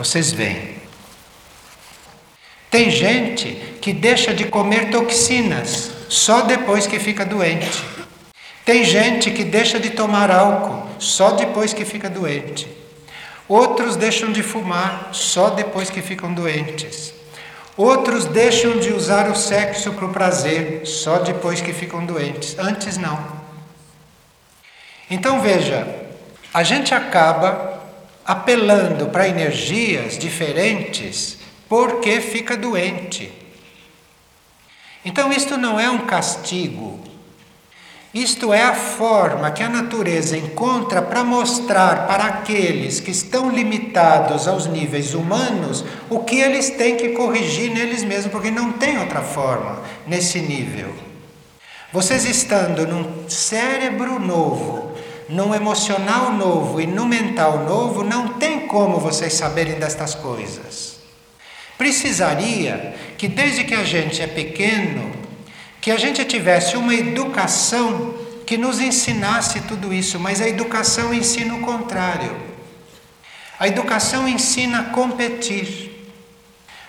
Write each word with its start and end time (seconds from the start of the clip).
Vocês 0.00 0.32
veem. 0.32 0.76
Tem 2.70 2.88
gente 2.88 3.76
que 3.82 3.92
deixa 3.92 4.32
de 4.32 4.46
comer 4.46 4.88
toxinas 4.88 5.90
só 6.08 6.40
depois 6.40 6.86
que 6.86 6.98
fica 6.98 7.22
doente. 7.22 7.84
Tem 8.64 8.82
gente 8.82 9.30
que 9.30 9.44
deixa 9.44 9.78
de 9.78 9.90
tomar 9.90 10.30
álcool 10.30 10.88
só 10.98 11.32
depois 11.32 11.74
que 11.74 11.84
fica 11.84 12.08
doente. 12.08 12.66
Outros 13.46 13.94
deixam 13.94 14.32
de 14.32 14.42
fumar 14.42 15.10
só 15.12 15.50
depois 15.50 15.90
que 15.90 16.00
ficam 16.00 16.32
doentes. 16.32 17.12
Outros 17.76 18.24
deixam 18.24 18.78
de 18.78 18.94
usar 18.94 19.28
o 19.28 19.36
sexo 19.36 19.92
para 19.92 20.06
o 20.06 20.12
prazer 20.14 20.86
só 20.86 21.18
depois 21.18 21.60
que 21.60 21.74
ficam 21.74 22.06
doentes. 22.06 22.58
Antes 22.58 22.96
não. 22.96 23.22
Então 25.10 25.42
veja, 25.42 25.86
a 26.54 26.62
gente 26.62 26.94
acaba 26.94 27.79
apelando 28.24 29.08
para 29.08 29.28
energias 29.28 30.18
diferentes 30.18 31.38
porque 31.68 32.20
fica 32.20 32.56
doente. 32.56 33.32
Então 35.04 35.32
isto 35.32 35.56
não 35.56 35.78
é 35.78 35.88
um 35.90 36.06
castigo, 36.06 37.00
isto 38.12 38.52
é 38.52 38.64
a 38.64 38.74
forma 38.74 39.52
que 39.52 39.62
a 39.62 39.68
natureza 39.68 40.36
encontra 40.36 41.00
para 41.00 41.22
mostrar 41.22 42.08
para 42.08 42.24
aqueles 42.24 42.98
que 42.98 43.12
estão 43.12 43.48
limitados 43.50 44.48
aos 44.48 44.66
níveis 44.66 45.14
humanos 45.14 45.84
o 46.08 46.18
que 46.18 46.40
eles 46.40 46.70
têm 46.70 46.96
que 46.96 47.10
corrigir 47.10 47.70
neles 47.72 48.02
mesmos, 48.02 48.32
porque 48.32 48.50
não 48.50 48.72
tem 48.72 48.98
outra 48.98 49.20
forma 49.20 49.80
nesse 50.08 50.40
nível. 50.40 50.92
Vocês 51.92 52.24
estando 52.24 52.84
num 52.84 53.28
cérebro 53.28 54.18
novo, 54.18 54.89
num 55.30 55.54
emocional 55.54 56.32
novo 56.32 56.80
e 56.80 56.86
num 56.86 57.06
mental 57.06 57.64
novo, 57.64 58.02
não 58.02 58.34
tem 58.34 58.66
como 58.66 58.98
vocês 58.98 59.32
saberem 59.34 59.78
destas 59.78 60.14
coisas. 60.14 60.98
Precisaria 61.78 62.94
que 63.16 63.28
desde 63.28 63.64
que 63.64 63.74
a 63.74 63.84
gente 63.84 64.20
é 64.20 64.26
pequeno, 64.26 65.12
que 65.80 65.90
a 65.90 65.96
gente 65.96 66.24
tivesse 66.24 66.76
uma 66.76 66.94
educação 66.94 68.14
que 68.44 68.58
nos 68.58 68.80
ensinasse 68.80 69.60
tudo 69.60 69.94
isso, 69.94 70.18
mas 70.18 70.40
a 70.40 70.48
educação 70.48 71.14
ensina 71.14 71.54
o 71.54 71.60
contrário. 71.60 72.36
A 73.58 73.68
educação 73.68 74.28
ensina 74.28 74.80
a 74.80 74.84
competir. 74.84 76.10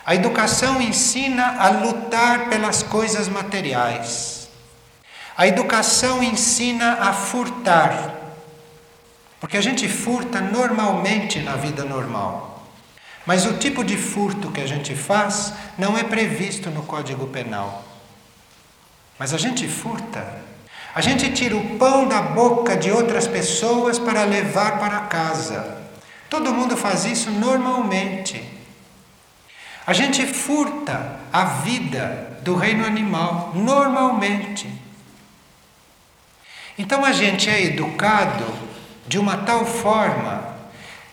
A 0.03 0.15
educação 0.15 0.81
ensina 0.81 1.57
a 1.59 1.69
lutar 1.69 2.49
pelas 2.49 2.81
coisas 2.81 3.29
materiais. 3.29 4.49
A 5.37 5.47
educação 5.47 6.23
ensina 6.23 6.93
a 6.93 7.13
furtar. 7.13 8.20
Porque 9.41 9.57
a 9.57 9.61
gente 9.61 9.89
furta 9.89 10.39
normalmente 10.39 11.39
na 11.39 11.55
vida 11.55 11.83
normal. 11.83 12.63
Mas 13.25 13.43
o 13.47 13.57
tipo 13.57 13.83
de 13.83 13.97
furto 13.97 14.51
que 14.51 14.61
a 14.61 14.67
gente 14.67 14.93
faz 14.95 15.53
não 15.79 15.97
é 15.97 16.03
previsto 16.03 16.69
no 16.69 16.83
Código 16.83 17.25
Penal. 17.27 17.83
Mas 19.17 19.33
a 19.33 19.39
gente 19.39 19.67
furta. 19.67 20.41
A 20.93 21.01
gente 21.01 21.31
tira 21.31 21.57
o 21.57 21.77
pão 21.79 22.07
da 22.07 22.21
boca 22.21 22.77
de 22.77 22.91
outras 22.91 23.27
pessoas 23.27 23.97
para 23.97 24.23
levar 24.25 24.77
para 24.77 24.99
casa. 25.01 25.79
Todo 26.29 26.53
mundo 26.53 26.77
faz 26.77 27.05
isso 27.05 27.31
normalmente. 27.31 28.47
A 29.87 29.93
gente 29.93 30.23
furta 30.27 31.19
a 31.33 31.45
vida 31.45 32.37
do 32.43 32.55
reino 32.55 32.85
animal 32.85 33.53
normalmente. 33.55 34.71
Então 36.77 37.03
a 37.03 37.11
gente 37.11 37.49
é 37.49 37.63
educado 37.63 38.70
de 39.11 39.19
uma 39.19 39.35
tal 39.35 39.65
forma 39.65 40.55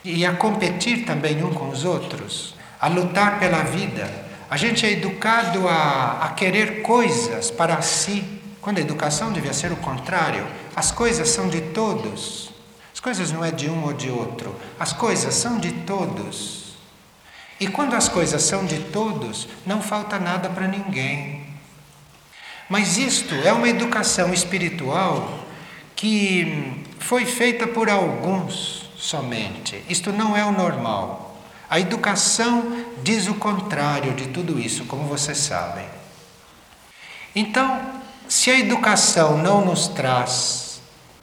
e 0.04 0.24
a 0.24 0.32
competir 0.32 1.04
também 1.04 1.42
um 1.42 1.52
com 1.52 1.68
os 1.68 1.84
outros, 1.84 2.54
a 2.80 2.86
lutar 2.86 3.40
pela 3.40 3.64
vida, 3.64 4.08
a 4.48 4.56
gente 4.56 4.86
é 4.86 4.92
educado 4.92 5.66
a, 5.66 6.26
a 6.26 6.28
querer 6.28 6.82
coisas 6.82 7.50
para 7.50 7.82
si, 7.82 8.24
quando 8.60 8.78
a 8.78 8.82
educação 8.82 9.32
devia 9.32 9.52
ser 9.52 9.72
o 9.72 9.76
contrário. 9.78 10.46
As 10.76 10.92
coisas 10.92 11.28
são 11.28 11.48
de 11.48 11.60
todos. 11.60 12.52
As 12.94 13.00
coisas 13.00 13.32
não 13.32 13.44
é 13.44 13.50
de 13.50 13.68
um 13.68 13.82
ou 13.82 13.92
de 13.92 14.08
outro. 14.08 14.54
As 14.78 14.92
coisas 14.92 15.34
são 15.34 15.58
de 15.58 15.72
todos. 15.72 16.76
E 17.58 17.66
quando 17.66 17.96
as 17.96 18.08
coisas 18.08 18.42
são 18.44 18.64
de 18.64 18.78
todos, 18.78 19.48
não 19.66 19.82
falta 19.82 20.20
nada 20.20 20.48
para 20.48 20.68
ninguém. 20.68 21.44
Mas 22.68 22.96
isto 22.96 23.34
é 23.34 23.52
uma 23.52 23.68
educação 23.68 24.32
espiritual 24.32 25.48
que 25.96 26.77
foi 26.98 27.24
feita 27.24 27.66
por 27.66 27.88
alguns 27.88 28.88
somente. 28.96 29.82
Isto 29.88 30.12
não 30.12 30.36
é 30.36 30.44
o 30.44 30.52
normal. 30.52 31.36
A 31.70 31.78
educação 31.78 32.84
diz 33.02 33.26
o 33.26 33.34
contrário 33.34 34.14
de 34.14 34.28
tudo 34.28 34.58
isso, 34.58 34.84
como 34.86 35.04
vocês 35.04 35.38
sabem. 35.38 35.86
Então, 37.34 37.80
se 38.28 38.50
a 38.50 38.58
educação 38.58 39.38
não 39.38 39.64
nos 39.64 39.88
traz 39.88 40.80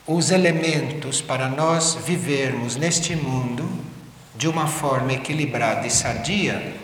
os 0.08 0.30
elementos 0.30 1.19
para 1.19 1.50
nós 1.50 1.97
vivermos 2.06 2.75
neste 2.75 3.16
mundo 3.16 3.68
de 4.35 4.47
uma 4.47 4.68
forma 4.68 5.14
equilibrada 5.14 5.88
e 5.88 5.90
sadia, 5.90 6.75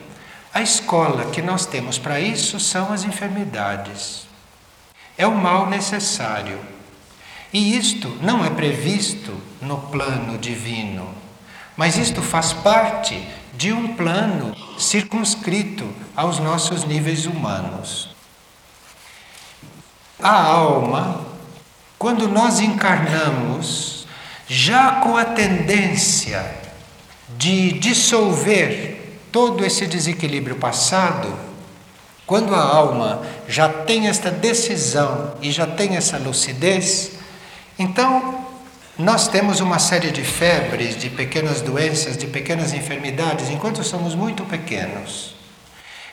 a 0.53 0.61
escola 0.61 1.31
que 1.31 1.41
nós 1.41 1.65
temos 1.65 1.97
para 1.97 2.19
isso 2.19 2.59
são 2.59 2.91
as 2.91 3.03
enfermidades. 3.03 4.27
É 5.17 5.25
o 5.25 5.35
mal 5.35 5.69
necessário. 5.69 6.59
E 7.53 7.75
isto 7.75 8.07
não 8.21 8.45
é 8.45 8.49
previsto 8.49 9.35
no 9.61 9.77
plano 9.77 10.37
divino, 10.37 11.07
mas 11.75 11.97
isto 11.97 12.21
faz 12.21 12.53
parte 12.53 13.27
de 13.53 13.73
um 13.73 13.95
plano 13.95 14.55
circunscrito 14.77 15.87
aos 16.15 16.39
nossos 16.39 16.85
níveis 16.85 17.25
humanos. 17.25 18.15
A 20.21 20.43
alma, 20.43 21.25
quando 21.99 22.27
nós 22.27 22.59
encarnamos, 22.59 24.07
já 24.47 25.01
com 25.01 25.17
a 25.17 25.25
tendência 25.25 26.55
de 27.37 27.73
dissolver 27.73 29.19
todo 29.31 29.65
esse 29.65 29.87
desequilíbrio 29.87 30.55
passado, 30.55 31.33
quando 32.25 32.55
a 32.55 32.61
alma 32.61 33.23
já 33.47 33.67
tem 33.67 34.07
esta 34.07 34.31
decisão 34.31 35.35
e 35.41 35.51
já 35.51 35.67
tem 35.67 35.97
essa 35.97 36.17
lucidez, 36.17 37.20
então 37.81 38.45
nós 38.97 39.27
temos 39.27 39.59
uma 39.59 39.79
série 39.79 40.11
de 40.11 40.23
febres, 40.23 40.95
de 40.95 41.09
pequenas 41.09 41.61
doenças, 41.61 42.15
de 42.15 42.27
pequenas 42.27 42.73
enfermidades, 42.73 43.49
enquanto 43.49 43.83
somos 43.83 44.13
muito 44.13 44.45
pequenos. 44.45 45.35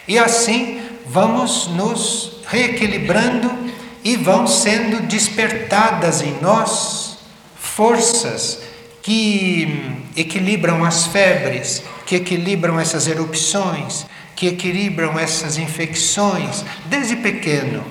E 0.07 0.19
assim 0.19 0.81
vamos 1.07 1.69
nos 1.69 2.39
reequilibrando 2.47 3.51
e 4.03 4.17
vão 4.17 4.47
sendo 4.47 5.03
despertadas 5.03 6.23
em 6.23 6.39
nós 6.41 7.19
forças 7.59 8.63
que 9.03 10.01
equilibram 10.17 10.85
as 10.85 11.07
febres, 11.07 11.83
que 12.07 12.17
equilibram 12.17 12.81
essas 12.81 13.07
erupções, 13.07 14.07
que 14.35 14.47
equilibram 14.47 15.19
essas 15.19 15.59
infecções 15.59 16.65
desde 16.87 17.17
pequeno. 17.17 17.85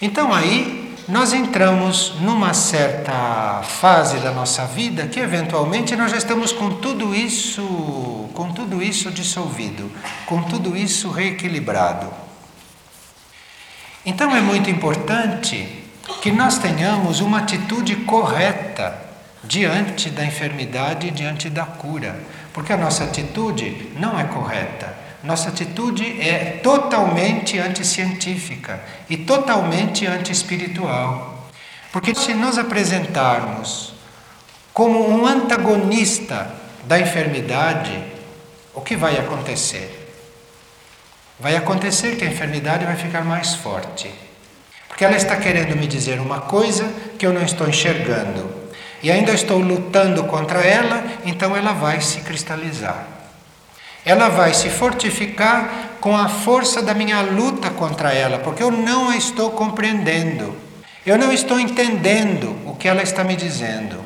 Então 0.00 0.32
aí 0.32 0.81
nós 1.08 1.32
entramos 1.32 2.14
numa 2.20 2.54
certa 2.54 3.62
fase 3.62 4.18
da 4.18 4.30
nossa 4.30 4.64
vida 4.66 5.06
que 5.06 5.18
eventualmente 5.18 5.96
nós 5.96 6.10
já 6.10 6.18
estamos 6.18 6.52
com 6.52 6.70
tudo 6.70 7.14
isso, 7.14 8.28
com 8.34 8.52
tudo 8.52 8.82
isso 8.82 9.10
dissolvido, 9.10 9.90
com 10.26 10.42
tudo 10.42 10.76
isso 10.76 11.10
reequilibrado. 11.10 12.08
Então 14.06 14.34
é 14.34 14.40
muito 14.40 14.70
importante 14.70 15.84
que 16.20 16.30
nós 16.30 16.58
tenhamos 16.58 17.20
uma 17.20 17.38
atitude 17.38 17.96
correta 17.96 18.96
diante 19.44 20.08
da 20.08 20.24
enfermidade, 20.24 21.10
diante 21.10 21.50
da 21.50 21.64
cura, 21.64 22.18
porque 22.52 22.72
a 22.72 22.76
nossa 22.76 23.04
atitude 23.04 23.90
não 23.98 24.18
é 24.18 24.24
correta. 24.24 25.01
Nossa 25.22 25.50
atitude 25.50 26.20
é 26.20 26.58
totalmente 26.62 27.58
anticientífica 27.58 28.80
e 29.08 29.16
totalmente 29.16 30.04
anti-espiritual. 30.04 31.48
Porque 31.92 32.14
se 32.14 32.34
nós 32.34 32.58
apresentarmos 32.58 33.94
como 34.72 35.08
um 35.08 35.26
antagonista 35.26 36.52
da 36.84 36.98
enfermidade, 36.98 38.02
o 38.74 38.80
que 38.80 38.96
vai 38.96 39.16
acontecer? 39.16 39.98
Vai 41.38 41.54
acontecer 41.54 42.16
que 42.16 42.24
a 42.24 42.28
enfermidade 42.28 42.84
vai 42.84 42.96
ficar 42.96 43.24
mais 43.24 43.54
forte. 43.54 44.10
Porque 44.88 45.04
ela 45.04 45.16
está 45.16 45.36
querendo 45.36 45.76
me 45.76 45.86
dizer 45.86 46.20
uma 46.20 46.40
coisa 46.40 46.84
que 47.18 47.26
eu 47.26 47.32
não 47.32 47.42
estou 47.42 47.68
enxergando. 47.68 48.50
E 49.02 49.10
ainda 49.10 49.32
estou 49.32 49.58
lutando 49.58 50.24
contra 50.24 50.60
ela, 50.60 51.04
então 51.24 51.56
ela 51.56 51.72
vai 51.72 52.00
se 52.00 52.20
cristalizar. 52.20 53.11
Ela 54.04 54.28
vai 54.28 54.52
se 54.52 54.68
fortificar 54.68 55.96
com 56.00 56.16
a 56.16 56.28
força 56.28 56.82
da 56.82 56.92
minha 56.92 57.20
luta 57.22 57.70
contra 57.70 58.12
ela, 58.12 58.38
porque 58.38 58.62
eu 58.62 58.70
não 58.70 59.10
a 59.10 59.16
estou 59.16 59.50
compreendendo. 59.52 60.56
Eu 61.06 61.18
não 61.18 61.32
estou 61.32 61.58
entendendo 61.58 62.56
o 62.66 62.74
que 62.74 62.88
ela 62.88 63.02
está 63.02 63.22
me 63.22 63.36
dizendo. 63.36 64.02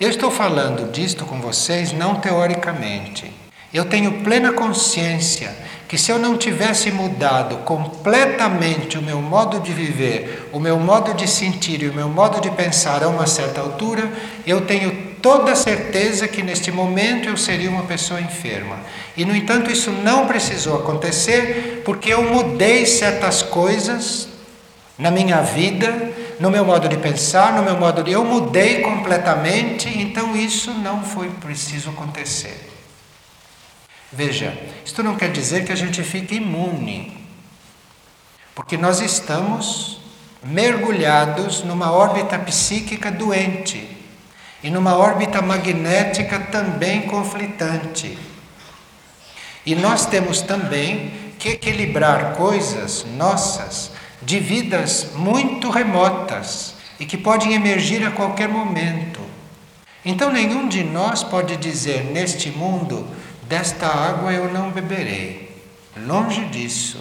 Eu 0.00 0.10
estou 0.10 0.30
falando 0.30 0.90
disto 0.90 1.24
com 1.24 1.40
vocês 1.40 1.92
não 1.92 2.16
teoricamente. 2.16 3.32
Eu 3.72 3.86
tenho 3.86 4.22
plena 4.22 4.52
consciência 4.52 5.54
que 5.92 5.98
se 5.98 6.10
eu 6.10 6.18
não 6.18 6.38
tivesse 6.38 6.90
mudado 6.90 7.58
completamente 7.66 8.96
o 8.96 9.02
meu 9.02 9.20
modo 9.20 9.60
de 9.60 9.74
viver, 9.74 10.48
o 10.50 10.58
meu 10.58 10.78
modo 10.78 11.12
de 11.12 11.28
sentir 11.28 11.82
e 11.82 11.88
o 11.90 11.92
meu 11.92 12.08
modo 12.08 12.40
de 12.40 12.50
pensar 12.50 13.04
a 13.04 13.08
uma 13.08 13.26
certa 13.26 13.60
altura, 13.60 14.10
eu 14.46 14.62
tenho 14.62 15.16
toda 15.20 15.54
certeza 15.54 16.26
que 16.26 16.42
neste 16.42 16.72
momento 16.72 17.28
eu 17.28 17.36
seria 17.36 17.68
uma 17.68 17.82
pessoa 17.82 18.22
enferma. 18.22 18.78
E 19.14 19.26
no 19.26 19.36
entanto, 19.36 19.70
isso 19.70 19.90
não 19.90 20.26
precisou 20.26 20.78
acontecer 20.78 21.82
porque 21.84 22.10
eu 22.10 22.22
mudei 22.22 22.86
certas 22.86 23.42
coisas 23.42 24.28
na 24.96 25.10
minha 25.10 25.42
vida, 25.42 26.10
no 26.40 26.50
meu 26.50 26.64
modo 26.64 26.88
de 26.88 26.96
pensar, 26.96 27.52
no 27.52 27.62
meu 27.62 27.76
modo 27.76 28.02
de. 28.02 28.12
Eu 28.12 28.24
mudei 28.24 28.80
completamente, 28.80 29.90
então 29.90 30.34
isso 30.34 30.70
não 30.72 31.02
foi 31.02 31.28
preciso 31.28 31.90
acontecer. 31.90 32.71
Veja, 34.12 34.54
isto 34.84 35.02
não 35.02 35.16
quer 35.16 35.32
dizer 35.32 35.64
que 35.64 35.72
a 35.72 35.76
gente 35.76 36.02
fique 36.02 36.34
imune, 36.34 37.16
porque 38.54 38.76
nós 38.76 39.00
estamos 39.00 40.02
mergulhados 40.44 41.62
numa 41.62 41.90
órbita 41.90 42.38
psíquica 42.38 43.10
doente 43.10 43.88
e 44.62 44.68
numa 44.70 44.96
órbita 44.96 45.40
magnética 45.40 46.38
também 46.38 47.02
conflitante. 47.02 48.18
E 49.64 49.74
nós 49.74 50.04
temos 50.04 50.42
também 50.42 51.32
que 51.38 51.50
equilibrar 51.50 52.34
coisas 52.34 53.06
nossas 53.16 53.92
de 54.20 54.38
vidas 54.38 55.12
muito 55.14 55.70
remotas 55.70 56.74
e 57.00 57.06
que 57.06 57.16
podem 57.16 57.54
emergir 57.54 58.06
a 58.06 58.10
qualquer 58.10 58.48
momento. 58.48 59.20
Então, 60.04 60.30
nenhum 60.30 60.68
de 60.68 60.84
nós 60.84 61.22
pode 61.22 61.56
dizer 61.56 62.04
neste 62.04 62.50
mundo 62.50 63.06
desta 63.52 63.86
água 63.86 64.32
eu 64.32 64.50
não 64.50 64.70
beberei. 64.70 65.54
Longe 66.06 66.46
disso. 66.46 66.98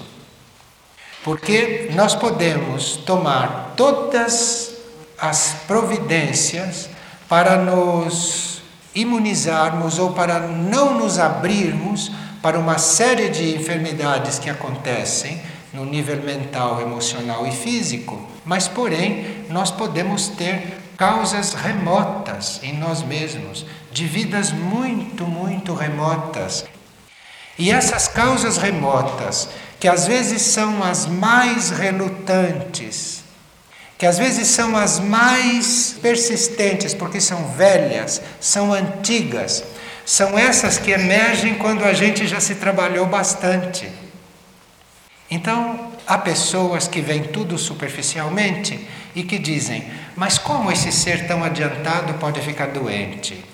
Porque 1.24 1.90
nós 1.94 2.14
podemos 2.14 2.98
tomar 2.98 3.74
todas 3.78 4.74
as 5.18 5.62
providências 5.66 6.90
para 7.30 7.56
nos 7.56 8.62
imunizarmos 8.94 9.98
ou 9.98 10.12
para 10.12 10.42
não 10.42 11.00
nos 11.00 11.18
abrirmos 11.18 12.12
para 12.42 12.60
uma 12.60 12.78
série 12.78 13.30
de 13.30 13.56
enfermidades 13.56 14.38
que 14.38 14.50
acontecem 14.50 15.42
no 15.72 15.86
nível 15.86 16.22
mental, 16.22 16.82
emocional 16.82 17.48
e 17.48 17.52
físico, 17.52 18.28
mas 18.44 18.68
porém 18.68 19.46
nós 19.48 19.72
podemos 19.72 20.28
ter 20.28 20.80
causas 20.98 21.54
remotas 21.54 22.60
em 22.62 22.78
nós 22.78 23.02
mesmos, 23.04 23.66
de 23.92 24.06
vidas 24.06 24.52
muito, 24.52 25.26
muito 25.26 25.74
remotas. 25.74 26.66
E 27.58 27.70
essas 27.70 28.08
causas 28.08 28.58
remotas, 28.58 29.50
que 29.80 29.88
às 29.88 30.08
vezes 30.08 30.42
são 30.42 30.84
as 30.84 31.06
mais 31.06 31.70
relutantes, 31.70 33.24
que 33.98 34.06
às 34.06 34.18
vezes 34.18 34.48
são 34.48 34.76
as 34.76 35.00
mais 35.00 35.96
persistentes, 36.02 36.94
porque 36.94 37.22
são 37.22 37.50
velhas, 37.50 38.22
são 38.40 38.74
antigas, 38.74 39.64
são 40.06 40.40
essas 40.40 40.78
que 40.78 40.92
emergem 40.92 41.56
quando 41.56 41.84
a 41.84 41.94
gente 41.94 42.26
já 42.26 42.40
se 42.40 42.56
trabalhou 42.56 43.06
bastante. 43.06 43.88
Então, 45.30 45.92
há 46.08 46.18
pessoas 46.18 46.88
que 46.88 47.00
veem 47.00 47.24
tudo 47.24 47.58
superficialmente 47.58 48.88
e 49.16 49.24
que 49.24 49.38
dizem: 49.38 49.86
mas 50.16 50.38
como 50.38 50.72
esse 50.72 50.92
ser 50.92 51.28
tão 51.28 51.44
adiantado 51.44 52.16
pode 52.16 52.42
ficar 52.42 52.68
doente? 52.68 53.51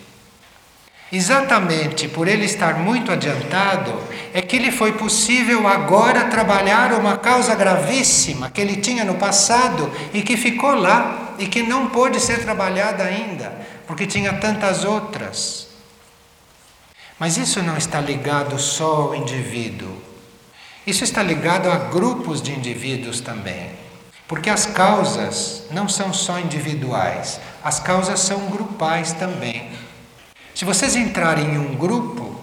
Exatamente 1.11 2.07
por 2.09 2.27
ele 2.27 2.45
estar 2.45 2.75
muito 2.79 3.11
adiantado, 3.11 3.93
é 4.33 4.41
que 4.41 4.59
lhe 4.59 4.71
foi 4.71 4.91
possível 4.93 5.65
agora 5.67 6.25
trabalhar 6.25 6.93
uma 6.93 7.17
causa 7.17 7.55
gravíssima 7.55 8.49
que 8.49 8.59
ele 8.59 8.75
tinha 8.75 9.05
no 9.05 9.15
passado 9.15 9.89
e 10.13 10.21
que 10.21 10.35
ficou 10.35 10.75
lá 10.75 11.35
e 11.39 11.47
que 11.47 11.63
não 11.63 11.87
pôde 11.87 12.19
ser 12.19 12.43
trabalhada 12.43 13.03
ainda, 13.03 13.57
porque 13.85 14.05
tinha 14.05 14.33
tantas 14.33 14.83
outras. 14.83 15.67
Mas 17.17 17.37
isso 17.37 17.63
não 17.63 17.77
está 17.77 18.01
ligado 18.01 18.59
só 18.59 19.03
ao 19.03 19.15
indivíduo, 19.15 20.01
isso 20.85 21.03
está 21.03 21.23
ligado 21.23 21.71
a 21.71 21.77
grupos 21.77 22.41
de 22.41 22.51
indivíduos 22.51 23.21
também. 23.21 23.71
Porque 24.27 24.49
as 24.49 24.65
causas 24.65 25.63
não 25.71 25.87
são 25.87 26.13
só 26.13 26.37
individuais, 26.37 27.39
as 27.63 27.79
causas 27.79 28.19
são 28.19 28.47
grupais 28.47 29.13
também. 29.13 29.69
Se 30.57 30.65
vocês 30.65 30.95
entrarem 30.95 31.53
em 31.53 31.59
um 31.59 31.75
grupo, 31.75 32.35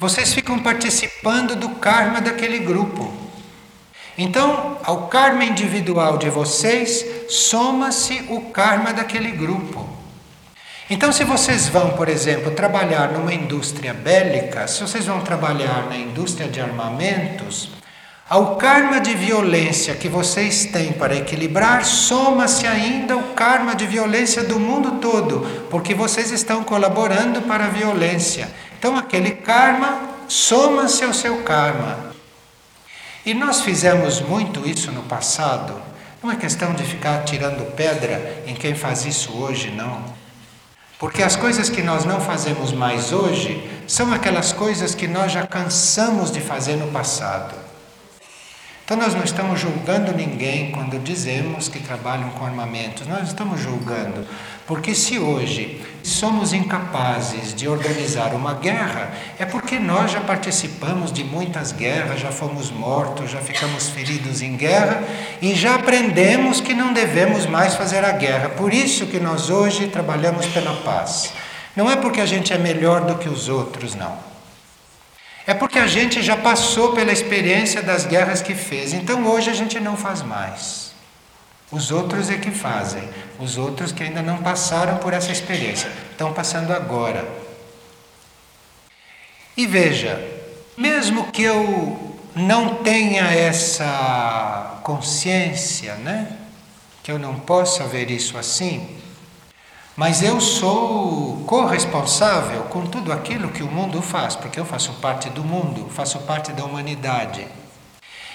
vocês 0.00 0.32
ficam 0.32 0.58
participando 0.60 1.54
do 1.54 1.68
karma 1.68 2.18
daquele 2.18 2.60
grupo. 2.60 3.12
Então, 4.16 4.78
ao 4.82 5.08
karma 5.08 5.44
individual 5.44 6.16
de 6.16 6.30
vocês, 6.30 7.04
soma-se 7.28 8.24
o 8.30 8.40
karma 8.52 8.94
daquele 8.94 9.32
grupo. 9.32 9.86
Então, 10.88 11.12
se 11.12 11.24
vocês 11.24 11.68
vão, 11.68 11.90
por 11.90 12.08
exemplo, 12.08 12.52
trabalhar 12.52 13.12
numa 13.12 13.34
indústria 13.34 13.92
bélica, 13.92 14.66
se 14.66 14.80
vocês 14.80 15.04
vão 15.04 15.20
trabalhar 15.20 15.90
na 15.90 15.96
indústria 15.98 16.48
de 16.48 16.58
armamentos, 16.58 17.68
ao 18.32 18.56
karma 18.56 18.98
de 18.98 19.14
violência 19.14 19.94
que 19.94 20.08
vocês 20.08 20.64
têm 20.64 20.90
para 20.90 21.14
equilibrar, 21.14 21.84
soma-se 21.84 22.66
ainda 22.66 23.14
o 23.14 23.34
karma 23.34 23.74
de 23.74 23.86
violência 23.86 24.42
do 24.42 24.58
mundo 24.58 24.92
todo, 25.02 25.66
porque 25.68 25.94
vocês 25.94 26.30
estão 26.30 26.64
colaborando 26.64 27.42
para 27.42 27.66
a 27.66 27.68
violência. 27.68 28.48
Então, 28.78 28.96
aquele 28.96 29.32
karma 29.32 30.00
soma-se 30.28 31.04
ao 31.04 31.12
seu 31.12 31.42
karma. 31.42 32.14
E 33.26 33.34
nós 33.34 33.60
fizemos 33.60 34.22
muito 34.22 34.66
isso 34.66 34.90
no 34.90 35.02
passado. 35.02 35.74
Não 36.22 36.32
é 36.32 36.36
questão 36.36 36.72
de 36.72 36.84
ficar 36.84 37.24
tirando 37.24 37.70
pedra 37.76 38.44
em 38.46 38.54
quem 38.54 38.74
faz 38.74 39.04
isso 39.04 39.30
hoje, 39.42 39.70
não. 39.70 40.02
Porque 40.98 41.22
as 41.22 41.36
coisas 41.36 41.68
que 41.68 41.82
nós 41.82 42.06
não 42.06 42.18
fazemos 42.18 42.72
mais 42.72 43.12
hoje 43.12 43.62
são 43.86 44.10
aquelas 44.10 44.54
coisas 44.54 44.94
que 44.94 45.06
nós 45.06 45.32
já 45.32 45.46
cansamos 45.46 46.32
de 46.32 46.40
fazer 46.40 46.76
no 46.76 46.86
passado. 46.90 47.71
Então, 48.84 48.96
nós 48.96 49.14
não 49.14 49.22
estamos 49.22 49.60
julgando 49.60 50.12
ninguém 50.12 50.72
quando 50.72 50.98
dizemos 51.02 51.68
que 51.68 51.78
trabalham 51.78 52.30
com 52.30 52.44
armamentos, 52.44 53.06
nós 53.06 53.28
estamos 53.28 53.60
julgando, 53.60 54.26
porque 54.66 54.92
se 54.92 55.20
hoje 55.20 55.80
somos 56.02 56.52
incapazes 56.52 57.54
de 57.54 57.68
organizar 57.68 58.34
uma 58.34 58.54
guerra, 58.54 59.12
é 59.38 59.46
porque 59.46 59.78
nós 59.78 60.10
já 60.10 60.20
participamos 60.20 61.12
de 61.12 61.22
muitas 61.22 61.70
guerras, 61.70 62.20
já 62.20 62.32
fomos 62.32 62.72
mortos, 62.72 63.30
já 63.30 63.40
ficamos 63.40 63.88
feridos 63.88 64.42
em 64.42 64.56
guerra 64.56 65.00
e 65.40 65.54
já 65.54 65.76
aprendemos 65.76 66.60
que 66.60 66.74
não 66.74 66.92
devemos 66.92 67.46
mais 67.46 67.76
fazer 67.76 68.04
a 68.04 68.12
guerra. 68.12 68.48
Por 68.48 68.74
isso 68.74 69.06
que 69.06 69.20
nós 69.20 69.48
hoje 69.48 69.86
trabalhamos 69.86 70.46
pela 70.46 70.74
paz. 70.82 71.32
Não 71.76 71.88
é 71.88 71.94
porque 71.94 72.20
a 72.20 72.26
gente 72.26 72.52
é 72.52 72.58
melhor 72.58 73.02
do 73.02 73.14
que 73.14 73.28
os 73.28 73.48
outros, 73.48 73.94
não. 73.94 74.31
É 75.46 75.54
porque 75.54 75.78
a 75.78 75.86
gente 75.86 76.22
já 76.22 76.36
passou 76.36 76.92
pela 76.92 77.12
experiência 77.12 77.82
das 77.82 78.06
guerras 78.06 78.40
que 78.40 78.54
fez, 78.54 78.92
então 78.92 79.26
hoje 79.26 79.50
a 79.50 79.54
gente 79.54 79.80
não 79.80 79.96
faz 79.96 80.22
mais. 80.22 80.92
Os 81.70 81.90
outros 81.90 82.30
é 82.30 82.36
que 82.36 82.50
fazem, 82.50 83.08
os 83.38 83.56
outros 83.56 83.92
que 83.92 84.02
ainda 84.02 84.22
não 84.22 84.38
passaram 84.38 84.98
por 84.98 85.12
essa 85.12 85.32
experiência, 85.32 85.90
estão 86.10 86.32
passando 86.32 86.72
agora. 86.72 87.26
E 89.56 89.66
veja, 89.66 90.22
mesmo 90.76 91.32
que 91.32 91.42
eu 91.42 92.16
não 92.34 92.76
tenha 92.76 93.24
essa 93.24 94.80
consciência, 94.82 95.94
né? 95.96 96.36
Que 97.02 97.10
eu 97.10 97.18
não 97.18 97.38
possa 97.38 97.84
ver 97.84 98.10
isso 98.10 98.38
assim, 98.38 99.01
mas 100.02 100.20
eu 100.20 100.40
sou 100.40 101.44
corresponsável 101.46 102.62
com 102.62 102.84
tudo 102.84 103.12
aquilo 103.12 103.50
que 103.50 103.62
o 103.62 103.70
mundo 103.70 104.02
faz, 104.02 104.34
porque 104.34 104.58
eu 104.58 104.64
faço 104.64 104.94
parte 104.94 105.30
do 105.30 105.44
mundo, 105.44 105.88
faço 105.90 106.18
parte 106.22 106.52
da 106.52 106.64
humanidade. 106.64 107.46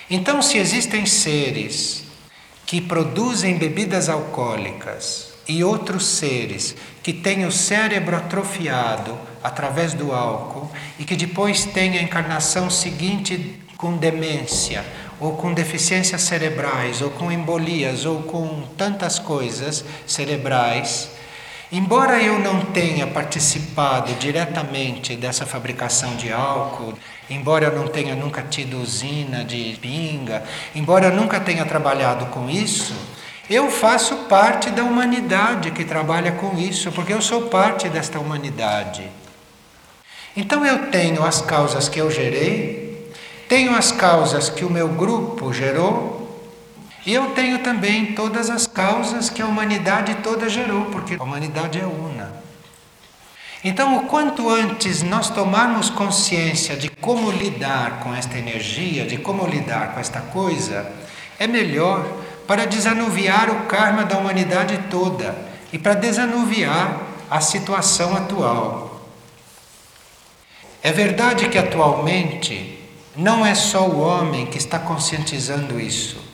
Então, 0.09 0.41
se 0.41 0.57
existem 0.57 1.05
seres 1.05 2.05
que 2.65 2.79
produzem 2.79 3.57
bebidas 3.57 4.07
alcoólicas 4.07 5.33
e 5.45 5.61
outros 5.61 6.05
seres 6.05 6.73
que 7.03 7.11
têm 7.11 7.45
o 7.45 7.51
cérebro 7.51 8.15
atrofiado 8.15 9.17
através 9.43 9.93
do 9.93 10.13
álcool 10.13 10.71
e 10.97 11.03
que 11.03 11.17
depois 11.17 11.65
têm 11.65 11.97
a 11.97 12.01
encarnação 12.01 12.69
seguinte 12.69 13.59
com 13.75 13.97
demência, 13.97 14.85
ou 15.19 15.33
com 15.35 15.53
deficiências 15.53 16.21
cerebrais, 16.21 17.01
ou 17.01 17.09
com 17.09 17.29
embolias, 17.29 18.05
ou 18.05 18.23
com 18.23 18.63
tantas 18.77 19.19
coisas 19.19 19.83
cerebrais, 20.05 21.16
Embora 21.71 22.21
eu 22.21 22.39
não 22.39 22.61
tenha 22.61 23.05
participado 23.07 24.13
diretamente 24.15 25.15
dessa 25.17 25.45
fabricação 25.45 26.15
de 26.15 26.31
álcool, 26.31 26.93
embora 27.29 27.65
eu 27.65 27.75
não 27.75 27.87
tenha 27.89 28.15
nunca 28.15 28.41
tido 28.41 28.81
usina 28.81 29.43
de 29.43 29.77
pinga, 29.81 30.43
embora 30.73 31.07
eu 31.07 31.13
nunca 31.13 31.39
tenha 31.41 31.65
trabalhado 31.65 32.27
com 32.27 32.49
isso, 32.49 32.95
Eu 33.49 33.71
faço 33.71 34.13
parte 34.27 34.69
da 34.69 34.83
humanidade 34.83 35.71
que 35.71 35.85
trabalha 35.85 36.33
com 36.33 36.57
isso, 36.57 36.91
porque 36.91 37.13
eu 37.13 37.21
sou 37.21 37.43
parte 37.43 37.87
desta 37.87 38.19
humanidade. 38.19 39.09
Então 40.35 40.65
eu 40.65 40.91
tenho 40.91 41.23
as 41.23 41.41
causas 41.41 41.87
que 41.87 41.99
eu 41.99 42.11
gerei, 42.11 43.09
tenho 43.47 43.73
as 43.73 43.91
causas 43.91 44.49
que 44.49 44.65
o 44.65 44.69
meu 44.69 44.89
grupo 44.89 45.53
gerou, 45.53 46.16
e 47.07 47.13
eu 47.13 47.31
tenho 47.31 47.59
também 47.59 48.07
todas 48.07 48.49
as 48.49 48.67
causas 48.67 49.29
que 49.29 49.41
a 49.41 49.45
humanidade 49.45 50.13
toda 50.15 50.49
gerou, 50.49 50.87
porque 50.87 51.15
a 51.17 51.23
humanidade 51.23 51.79
é 51.79 51.85
una. 51.85 52.33
Então, 53.63 53.95
o 53.95 54.07
quanto 54.07 54.49
antes 54.49 55.03
nós 55.03 55.29
tomarmos 55.29 55.89
consciência 55.89 56.75
de 56.75 56.89
como 56.89 57.31
lidar 57.31 58.01
com 58.01 58.13
esta 58.13 58.37
energia, 58.37 59.05
de 59.05 59.15
como 59.15 59.47
lidar 59.47 59.93
com 59.93 60.01
esta 60.01 60.19
coisa, 60.19 60.91
é 61.39 61.47
melhor 61.47 62.05
para 62.45 62.67
desanuviar 62.67 63.49
o 63.51 63.67
karma 63.67 64.03
da 64.03 64.17
humanidade 64.17 64.77
toda 64.89 65.33
e 65.71 65.79
para 65.79 65.93
desanuviar 65.93 67.03
a 67.31 67.39
situação 67.39 68.17
atual. 68.17 69.01
É 70.83 70.91
verdade 70.91 71.47
que 71.47 71.57
atualmente 71.57 72.77
não 73.15 73.45
é 73.45 73.55
só 73.55 73.87
o 73.87 74.01
homem 74.01 74.45
que 74.45 74.57
está 74.57 74.77
conscientizando 74.77 75.79
isso. 75.79 76.26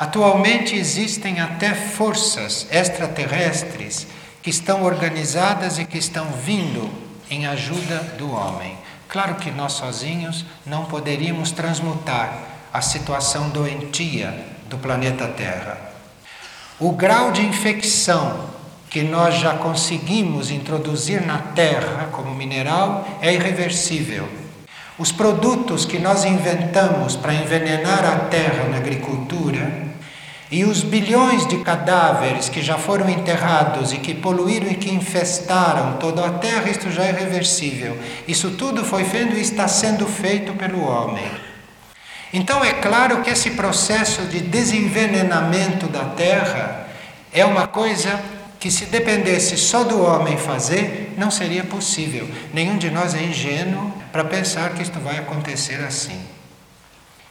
Atualmente 0.00 0.74
existem 0.74 1.40
até 1.40 1.74
forças 1.74 2.66
extraterrestres 2.72 4.06
que 4.42 4.48
estão 4.48 4.82
organizadas 4.82 5.78
e 5.78 5.84
que 5.84 5.98
estão 5.98 6.24
vindo 6.42 6.90
em 7.30 7.46
ajuda 7.46 7.98
do 8.16 8.32
homem. 8.32 8.78
Claro 9.10 9.34
que 9.34 9.50
nós 9.50 9.74
sozinhos 9.74 10.46
não 10.64 10.86
poderíamos 10.86 11.52
transmutar 11.52 12.32
a 12.72 12.80
situação 12.80 13.50
doentia 13.50 14.34
do 14.70 14.78
planeta 14.78 15.28
Terra. 15.28 15.76
O 16.78 16.92
grau 16.92 17.30
de 17.30 17.44
infecção 17.44 18.48
que 18.88 19.02
nós 19.02 19.34
já 19.34 19.52
conseguimos 19.58 20.50
introduzir 20.50 21.20
na 21.26 21.36
Terra 21.54 22.08
como 22.10 22.34
mineral 22.34 23.06
é 23.20 23.34
irreversível. 23.34 24.26
Os 24.98 25.12
produtos 25.12 25.84
que 25.84 25.98
nós 25.98 26.24
inventamos 26.24 27.16
para 27.16 27.34
envenenar 27.34 28.02
a 28.02 28.16
terra 28.28 28.64
na 28.64 28.78
agricultura 28.78 29.89
e 30.50 30.64
os 30.64 30.82
bilhões 30.82 31.46
de 31.46 31.58
cadáveres 31.58 32.48
que 32.48 32.60
já 32.60 32.76
foram 32.76 33.08
enterrados 33.08 33.92
e 33.92 33.98
que 33.98 34.12
poluíram 34.12 34.68
e 34.68 34.74
que 34.74 34.92
infestaram 34.92 35.96
toda 35.98 36.26
a 36.26 36.30
terra, 36.30 36.68
isto 36.68 36.90
já 36.90 37.04
é 37.04 37.12
reversível. 37.12 37.96
Isso 38.26 38.50
tudo 38.52 38.84
foi 38.84 39.04
feito 39.04 39.36
e 39.36 39.40
está 39.40 39.68
sendo 39.68 40.06
feito 40.06 40.52
pelo 40.54 40.84
homem. 40.84 41.30
Então 42.32 42.64
é 42.64 42.72
claro 42.72 43.22
que 43.22 43.30
esse 43.30 43.52
processo 43.52 44.22
de 44.22 44.40
desenvenenamento 44.40 45.86
da 45.86 46.04
terra 46.04 46.88
é 47.32 47.44
uma 47.44 47.68
coisa 47.68 48.20
que, 48.58 48.72
se 48.72 48.86
dependesse 48.86 49.56
só 49.56 49.84
do 49.84 50.02
homem 50.02 50.36
fazer, 50.36 51.14
não 51.16 51.30
seria 51.30 51.62
possível. 51.62 52.28
Nenhum 52.52 52.76
de 52.76 52.90
nós 52.90 53.14
é 53.14 53.22
ingênuo 53.22 53.92
para 54.10 54.24
pensar 54.24 54.74
que 54.74 54.82
isto 54.82 54.98
vai 54.98 55.18
acontecer 55.18 55.80
assim. 55.84 56.20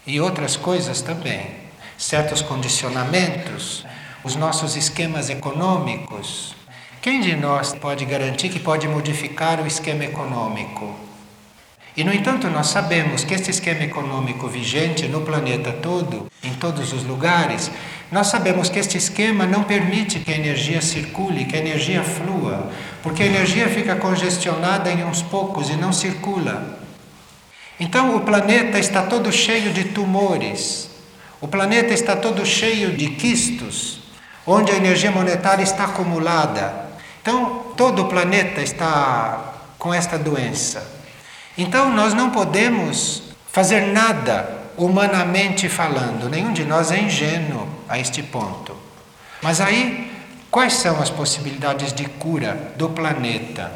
E 0.07 0.21
outras 0.21 0.55
coisas 0.55 1.01
também 1.01 1.58
certos 1.99 2.41
condicionamentos, 2.41 3.85
os 4.23 4.37
nossos 4.37 4.77
esquemas 4.77 5.29
econômicos. 5.29 6.55
Quem 7.01 7.19
de 7.19 7.35
nós 7.35 7.75
pode 7.75 8.05
garantir 8.05 8.47
que 8.47 8.59
pode 8.59 8.87
modificar 8.87 9.59
o 9.59 9.67
esquema 9.67 10.05
econômico? 10.05 10.95
E, 11.97 12.03
no 12.05 12.13
entanto, 12.13 12.49
nós 12.49 12.67
sabemos 12.67 13.25
que 13.25 13.33
este 13.33 13.51
esquema 13.51 13.83
econômico 13.83 14.47
vigente 14.47 15.09
no 15.09 15.21
planeta 15.21 15.73
todo, 15.73 16.31
em 16.41 16.53
todos 16.53 16.93
os 16.93 17.03
lugares, 17.03 17.69
nós 18.09 18.27
sabemos 18.27 18.69
que 18.69 18.79
este 18.79 18.97
esquema 18.97 19.45
não 19.45 19.63
permite 19.63 20.19
que 20.19 20.31
a 20.31 20.37
energia 20.37 20.81
circule, 20.81 21.43
que 21.43 21.57
a 21.57 21.59
energia 21.59 22.01
flua, 22.01 22.71
porque 23.03 23.23
a 23.23 23.25
energia 23.25 23.67
fica 23.67 23.97
congestionada 23.97 24.89
em 24.89 25.03
uns 25.03 25.21
poucos 25.21 25.69
e 25.69 25.73
não 25.73 25.91
circula. 25.91 26.79
Então, 27.77 28.15
o 28.15 28.21
planeta 28.21 28.79
está 28.79 29.03
todo 29.03 29.31
cheio 29.33 29.73
de 29.73 29.83
tumores, 29.85 30.88
o 31.41 31.47
planeta 31.47 31.93
está 31.93 32.15
todo 32.15 32.45
cheio 32.45 32.95
de 32.95 33.09
quistos, 33.11 33.99
onde 34.45 34.71
a 34.71 34.75
energia 34.75 35.11
monetária 35.11 35.63
está 35.63 35.85
acumulada. 35.85 36.89
Então, 37.21 37.73
todo 37.77 38.03
o 38.03 38.07
planeta 38.07 38.61
está 38.61 39.53
com 39.77 39.93
esta 39.93 40.17
doença. 40.17 40.85
Então, 41.57 41.91
nós 41.91 42.13
não 42.13 42.29
podemos 42.29 43.23
fazer 43.51 43.87
nada 43.87 44.57
humanamente 44.77 45.67
falando, 45.67 46.29
nenhum 46.29 46.53
de 46.53 46.63
nós 46.63 46.91
é 46.91 46.99
ingênuo 46.99 47.67
a 47.87 47.99
este 47.99 48.23
ponto. 48.23 48.75
Mas 49.41 49.59
aí, 49.59 50.11
quais 50.49 50.73
são 50.73 51.01
as 51.01 51.09
possibilidades 51.09 51.93
de 51.93 52.05
cura 52.05 52.73
do 52.77 52.89
planeta? 52.89 53.71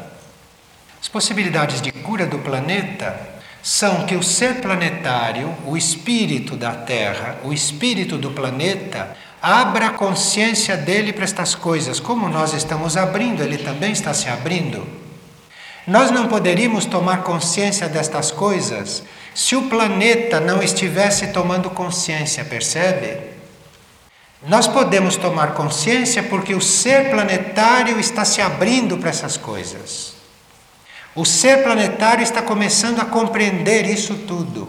As 1.00 1.08
possibilidades 1.08 1.82
de 1.82 1.92
cura 1.92 2.26
do 2.26 2.38
planeta 2.38 3.34
são 3.64 4.04
que 4.04 4.14
o 4.14 4.22
ser 4.22 4.60
planetário, 4.60 5.50
o 5.64 5.74
espírito 5.74 6.54
da 6.54 6.72
Terra, 6.72 7.38
o 7.42 7.50
espírito 7.50 8.18
do 8.18 8.30
planeta, 8.30 9.16
abra 9.40 9.86
a 9.86 9.90
consciência 9.90 10.76
dele 10.76 11.14
para 11.14 11.24
estas 11.24 11.54
coisas. 11.54 11.98
Como 11.98 12.28
nós 12.28 12.52
estamos 12.52 12.94
abrindo, 12.94 13.42
ele 13.42 13.56
também 13.56 13.90
está 13.90 14.12
se 14.12 14.28
abrindo. 14.28 14.86
Nós 15.86 16.10
não 16.10 16.28
poderíamos 16.28 16.84
tomar 16.84 17.22
consciência 17.22 17.88
destas 17.88 18.30
coisas 18.30 19.02
se 19.34 19.56
o 19.56 19.62
planeta 19.62 20.40
não 20.40 20.62
estivesse 20.62 21.28
tomando 21.28 21.70
consciência, 21.70 22.44
percebe? 22.44 23.32
Nós 24.46 24.68
podemos 24.68 25.16
tomar 25.16 25.54
consciência 25.54 26.22
porque 26.22 26.54
o 26.54 26.60
ser 26.60 27.08
planetário 27.08 27.98
está 27.98 28.26
se 28.26 28.42
abrindo 28.42 28.98
para 28.98 29.08
essas 29.08 29.38
coisas. 29.38 30.14
O 31.16 31.24
ser 31.24 31.62
planetário 31.62 32.24
está 32.24 32.42
começando 32.42 32.98
a 32.98 33.04
compreender 33.04 33.86
isso 33.86 34.14
tudo. 34.26 34.68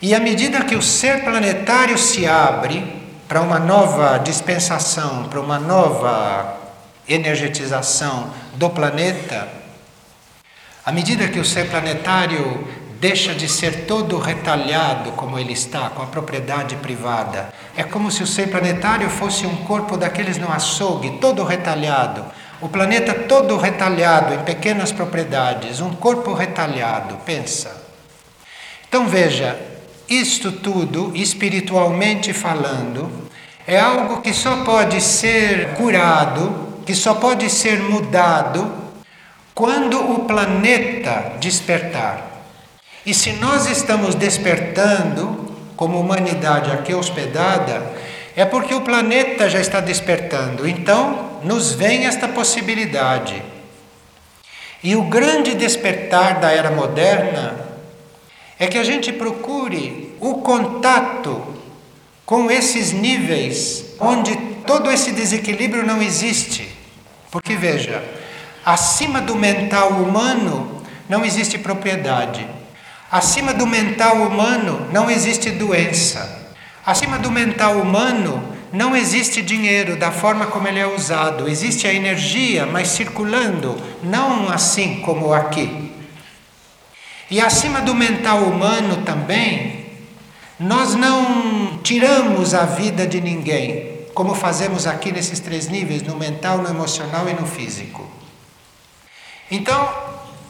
E 0.00 0.14
à 0.14 0.20
medida 0.20 0.64
que 0.64 0.76
o 0.76 0.82
ser 0.82 1.24
planetário 1.24 1.98
se 1.98 2.24
abre 2.24 3.02
para 3.26 3.40
uma 3.40 3.58
nova 3.58 4.18
dispensação, 4.18 5.24
para 5.24 5.40
uma 5.40 5.58
nova 5.58 6.56
energetização 7.08 8.30
do 8.54 8.70
planeta, 8.70 9.48
à 10.86 10.92
medida 10.92 11.26
que 11.26 11.40
o 11.40 11.44
ser 11.44 11.68
planetário 11.68 12.68
deixa 13.00 13.34
de 13.34 13.48
ser 13.48 13.86
todo 13.86 14.18
retalhado 14.18 15.12
como 15.12 15.36
ele 15.36 15.52
está, 15.52 15.90
com 15.90 16.02
a 16.02 16.06
propriedade 16.06 16.76
privada, 16.76 17.52
é 17.76 17.82
como 17.82 18.08
se 18.08 18.22
o 18.22 18.26
ser 18.26 18.50
planetário 18.50 19.10
fosse 19.10 19.46
um 19.46 19.56
corpo 19.64 19.96
daqueles 19.96 20.38
no 20.38 20.50
açougue, 20.50 21.18
todo 21.18 21.42
retalhado 21.42 22.24
o 22.64 22.68
planeta 22.70 23.12
todo 23.12 23.58
retalhado 23.58 24.32
em 24.32 24.38
pequenas 24.38 24.90
propriedades, 24.90 25.82
um 25.82 25.94
corpo 25.94 26.32
retalhado, 26.32 27.18
pensa. 27.18 27.76
Então 28.88 29.06
veja, 29.06 29.60
isto 30.08 30.50
tudo, 30.50 31.12
espiritualmente 31.14 32.32
falando, 32.32 33.28
é 33.66 33.78
algo 33.78 34.22
que 34.22 34.32
só 34.32 34.64
pode 34.64 34.98
ser 35.02 35.74
curado, 35.74 36.80
que 36.86 36.94
só 36.94 37.12
pode 37.12 37.50
ser 37.50 37.82
mudado 37.82 38.72
quando 39.54 39.98
o 39.98 40.20
planeta 40.20 41.34
despertar. 41.38 42.46
E 43.04 43.12
se 43.12 43.34
nós 43.34 43.66
estamos 43.66 44.14
despertando, 44.14 45.54
como 45.76 46.00
humanidade 46.00 46.70
aqui 46.70 46.94
hospedada, 46.94 47.92
é 48.36 48.44
porque 48.44 48.74
o 48.74 48.80
planeta 48.80 49.48
já 49.48 49.60
está 49.60 49.80
despertando. 49.80 50.68
Então, 50.68 51.40
nos 51.44 51.72
vem 51.72 52.06
esta 52.06 52.26
possibilidade. 52.26 53.42
E 54.82 54.96
o 54.96 55.02
grande 55.02 55.54
despertar 55.54 56.40
da 56.40 56.50
era 56.50 56.70
moderna 56.70 57.54
é 58.58 58.66
que 58.66 58.78
a 58.78 58.84
gente 58.84 59.12
procure 59.12 60.14
o 60.20 60.34
contato 60.36 61.54
com 62.26 62.50
esses 62.50 62.92
níveis 62.92 63.94
onde 64.00 64.36
todo 64.66 64.90
esse 64.90 65.12
desequilíbrio 65.12 65.84
não 65.84 66.02
existe. 66.02 66.68
Porque 67.30 67.54
veja, 67.54 68.02
acima 68.64 69.20
do 69.20 69.34
mental 69.34 69.90
humano 69.90 70.82
não 71.08 71.24
existe 71.24 71.58
propriedade. 71.58 72.46
Acima 73.10 73.54
do 73.54 73.66
mental 73.66 74.16
humano 74.16 74.88
não 74.92 75.10
existe 75.10 75.50
doença. 75.50 76.43
Acima 76.86 77.18
do 77.18 77.30
mental 77.30 77.78
humano 77.78 78.42
não 78.70 78.94
existe 78.94 79.40
dinheiro 79.40 79.96
da 79.96 80.10
forma 80.10 80.46
como 80.46 80.68
ele 80.68 80.80
é 80.80 80.86
usado, 80.86 81.48
existe 81.48 81.86
a 81.86 81.94
energia, 81.94 82.66
mas 82.66 82.88
circulando, 82.88 83.76
não 84.02 84.48
assim 84.50 85.00
como 85.00 85.32
aqui. 85.32 85.92
E 87.30 87.40
acima 87.40 87.80
do 87.80 87.94
mental 87.94 88.40
humano 88.40 89.02
também, 89.02 89.86
nós 90.58 90.94
não 90.94 91.78
tiramos 91.82 92.52
a 92.52 92.64
vida 92.64 93.06
de 93.06 93.20
ninguém, 93.20 94.06
como 94.12 94.34
fazemos 94.34 94.86
aqui 94.86 95.10
nesses 95.10 95.40
três 95.40 95.68
níveis 95.68 96.02
no 96.02 96.16
mental, 96.16 96.58
no 96.58 96.68
emocional 96.68 97.28
e 97.28 97.32
no 97.32 97.46
físico. 97.46 98.06
Então, 99.50 99.88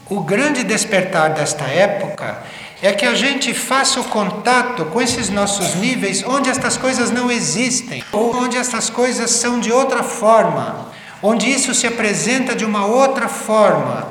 o 0.07 0.21
grande 0.21 0.63
despertar 0.63 1.33
desta 1.33 1.65
época 1.65 2.43
é 2.81 2.91
que 2.93 3.05
a 3.05 3.15
gente 3.15 3.53
faça 3.53 3.99
o 3.99 4.03
contato 4.03 4.85
com 4.85 5.01
esses 5.01 5.29
nossos 5.29 5.75
níveis 5.75 6.23
onde 6.23 6.49
estas 6.49 6.77
coisas 6.77 7.09
não 7.09 7.31
existem, 7.31 8.03
ou 8.11 8.35
onde 8.35 8.57
estas 8.57 8.89
coisas 8.89 9.31
são 9.31 9.59
de 9.59 9.71
outra 9.71 10.03
forma, 10.03 10.91
onde 11.23 11.49
isso 11.49 11.73
se 11.73 11.87
apresenta 11.87 12.55
de 12.55 12.63
uma 12.63 12.85
outra 12.85 13.27
forma, 13.27 14.09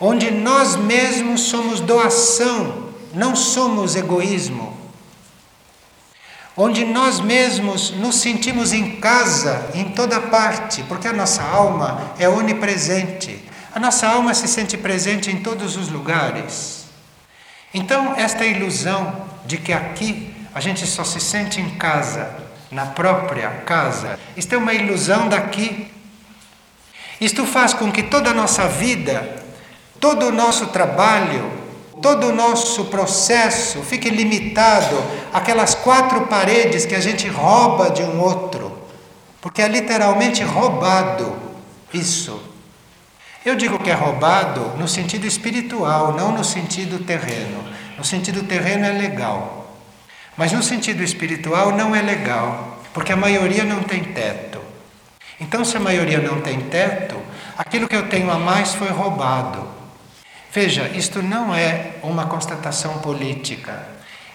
onde 0.00 0.30
nós 0.30 0.74
mesmos 0.74 1.42
somos 1.42 1.78
doação, 1.78 2.88
não 3.14 3.36
somos 3.36 3.94
egoísmo, 3.94 4.76
onde 6.56 6.84
nós 6.84 7.20
mesmos 7.20 7.92
nos 7.92 8.16
sentimos 8.16 8.72
em 8.72 8.96
casa 8.96 9.70
em 9.74 9.90
toda 9.90 10.20
parte, 10.20 10.82
porque 10.88 11.06
a 11.06 11.12
nossa 11.12 11.42
alma 11.42 12.12
é 12.18 12.28
onipresente. 12.28 13.39
A 13.72 13.78
nossa 13.78 14.08
alma 14.08 14.34
se 14.34 14.48
sente 14.48 14.76
presente 14.76 15.30
em 15.30 15.42
todos 15.42 15.76
os 15.76 15.88
lugares. 15.88 16.86
Então, 17.72 18.14
esta 18.16 18.44
ilusão 18.44 19.26
de 19.46 19.58
que 19.58 19.72
aqui 19.72 20.34
a 20.52 20.60
gente 20.60 20.84
só 20.86 21.04
se 21.04 21.20
sente 21.20 21.60
em 21.60 21.70
casa, 21.70 22.28
na 22.70 22.86
própria 22.86 23.48
casa, 23.64 24.18
isto 24.36 24.54
é 24.54 24.58
uma 24.58 24.74
ilusão 24.74 25.28
daqui. 25.28 25.90
Isto 27.20 27.46
faz 27.46 27.72
com 27.72 27.92
que 27.92 28.02
toda 28.02 28.30
a 28.30 28.34
nossa 28.34 28.66
vida, 28.66 29.44
todo 30.00 30.26
o 30.26 30.32
nosso 30.32 30.66
trabalho, 30.68 31.52
todo 32.02 32.28
o 32.28 32.32
nosso 32.32 32.86
processo 32.86 33.82
fique 33.82 34.10
limitado 34.10 34.96
àquelas 35.32 35.76
quatro 35.76 36.22
paredes 36.26 36.86
que 36.86 36.94
a 36.94 37.00
gente 37.00 37.28
rouba 37.28 37.90
de 37.90 38.02
um 38.02 38.20
outro, 38.20 38.76
porque 39.40 39.62
é 39.62 39.68
literalmente 39.68 40.42
roubado 40.42 41.36
isso. 41.92 42.49
Eu 43.44 43.56
digo 43.56 43.78
que 43.78 43.88
é 43.88 43.94
roubado 43.94 44.76
no 44.76 44.86
sentido 44.86 45.26
espiritual, 45.26 46.12
não 46.12 46.30
no 46.30 46.44
sentido 46.44 47.02
terreno. 47.04 47.64
No 47.96 48.04
sentido 48.04 48.42
terreno 48.42 48.84
é 48.84 48.92
legal, 48.92 49.76
mas 50.36 50.52
no 50.52 50.62
sentido 50.62 51.02
espiritual 51.02 51.72
não 51.72 51.94
é 51.94 52.02
legal, 52.02 52.82
porque 52.92 53.12
a 53.12 53.16
maioria 53.16 53.64
não 53.64 53.82
tem 53.82 54.04
teto. 54.04 54.60
Então, 55.38 55.64
se 55.64 55.76
a 55.76 55.80
maioria 55.80 56.18
não 56.18 56.40
tem 56.40 56.60
teto, 56.60 57.16
aquilo 57.56 57.88
que 57.88 57.96
eu 57.96 58.08
tenho 58.08 58.30
a 58.30 58.38
mais 58.38 58.74
foi 58.74 58.88
roubado. 58.88 59.66
Veja, 60.52 60.88
isto 60.88 61.22
não 61.22 61.54
é 61.54 61.92
uma 62.02 62.26
constatação 62.26 62.98
política. 62.98 63.86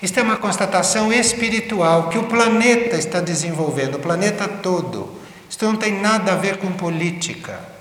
Isto 0.02 0.20
é 0.20 0.24
uma 0.24 0.38
constatação 0.38 1.14
espiritual 1.14 2.10
que 2.10 2.18
o 2.18 2.24
planeta 2.24 2.96
está 2.98 3.20
desenvolvendo, 3.20 3.96
o 3.96 4.00
planeta 4.00 4.48
todo. 4.48 5.20
Isto 5.50 5.66
não 5.66 5.76
tem 5.76 6.00
nada 6.02 6.34
a 6.34 6.36
ver 6.36 6.58
com 6.58 6.72
política. 6.72 7.75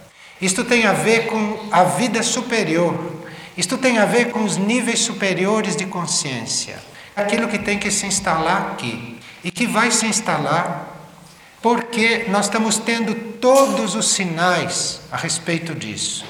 Isto 0.45 0.63
tem 0.63 0.85
a 0.85 0.93
ver 0.93 1.25
com 1.25 1.59
a 1.73 1.85
vida 1.85 2.23
superior. 2.23 3.15
Isto 3.57 3.79
tem 3.79 3.97
a 3.97 4.05
ver 4.05 4.31
com 4.31 4.45
os 4.45 4.59
níveis 4.59 4.99
superiores 4.99 5.75
de 5.75 5.87
consciência. 5.87 6.77
Aquilo 7.17 7.49
que 7.49 7.59
tem 7.59 7.79
que 7.79 7.91
se 7.91 8.05
instalar 8.05 8.73
aqui 8.73 9.19
e 9.43 9.51
que 9.51 9.67
vai 9.67 9.91
se 9.91 10.05
instalar 10.05 10.99
porque 11.63 12.27
nós 12.29 12.45
estamos 12.45 12.77
tendo 12.77 13.15
todos 13.41 13.95
os 13.95 14.11
sinais 14.11 15.01
a 15.11 15.17
respeito 15.17 15.75
disso. 15.75 16.27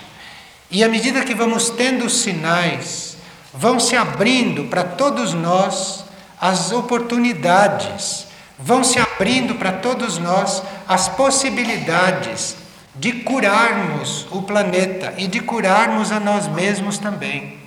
E 0.70 0.84
à 0.84 0.88
medida 0.88 1.24
que 1.24 1.34
vamos 1.34 1.70
tendo 1.70 2.04
os 2.04 2.20
sinais, 2.20 3.16
vão 3.52 3.80
se 3.80 3.96
abrindo 3.96 4.66
para 4.66 4.84
todos 4.84 5.34
nós 5.34 6.04
as 6.40 6.70
oportunidades, 6.70 8.28
vão 8.56 8.84
se 8.84 9.00
abrindo 9.00 9.56
para 9.56 9.72
todos 9.72 10.18
nós 10.18 10.62
as 10.86 11.08
possibilidades 11.08 12.62
de 12.94 13.12
curarmos 13.12 14.26
o 14.30 14.42
planeta 14.42 15.14
e 15.18 15.26
de 15.26 15.40
curarmos 15.40 16.12
a 16.12 16.20
nós 16.20 16.46
mesmos 16.48 16.98
também. 16.98 17.58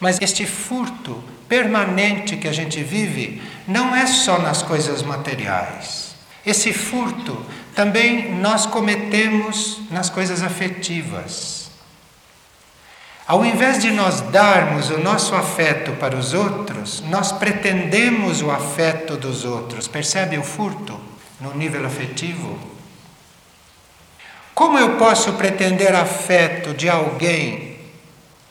Mas 0.00 0.20
este 0.20 0.44
furto 0.46 1.22
permanente 1.48 2.36
que 2.36 2.48
a 2.48 2.52
gente 2.52 2.82
vive 2.82 3.40
não 3.68 3.94
é 3.94 4.06
só 4.06 4.38
nas 4.38 4.62
coisas 4.62 5.02
materiais. 5.02 6.14
Esse 6.44 6.72
furto 6.72 7.44
também 7.74 8.34
nós 8.34 8.66
cometemos 8.66 9.80
nas 9.90 10.10
coisas 10.10 10.42
afetivas. 10.42 11.70
Ao 13.26 13.44
invés 13.46 13.78
de 13.78 13.92
nós 13.92 14.20
darmos 14.20 14.90
o 14.90 14.98
nosso 14.98 15.34
afeto 15.36 15.92
para 15.92 16.16
os 16.16 16.34
outros, 16.34 17.00
nós 17.02 17.30
pretendemos 17.30 18.42
o 18.42 18.50
afeto 18.50 19.16
dos 19.16 19.44
outros. 19.44 19.86
Percebe 19.86 20.36
o 20.36 20.42
furto 20.42 21.00
no 21.40 21.54
nível 21.54 21.86
afetivo? 21.86 22.71
Como 24.54 24.78
eu 24.78 24.96
posso 24.96 25.32
pretender 25.32 25.94
afeto 25.94 26.74
de 26.74 26.88
alguém 26.88 27.78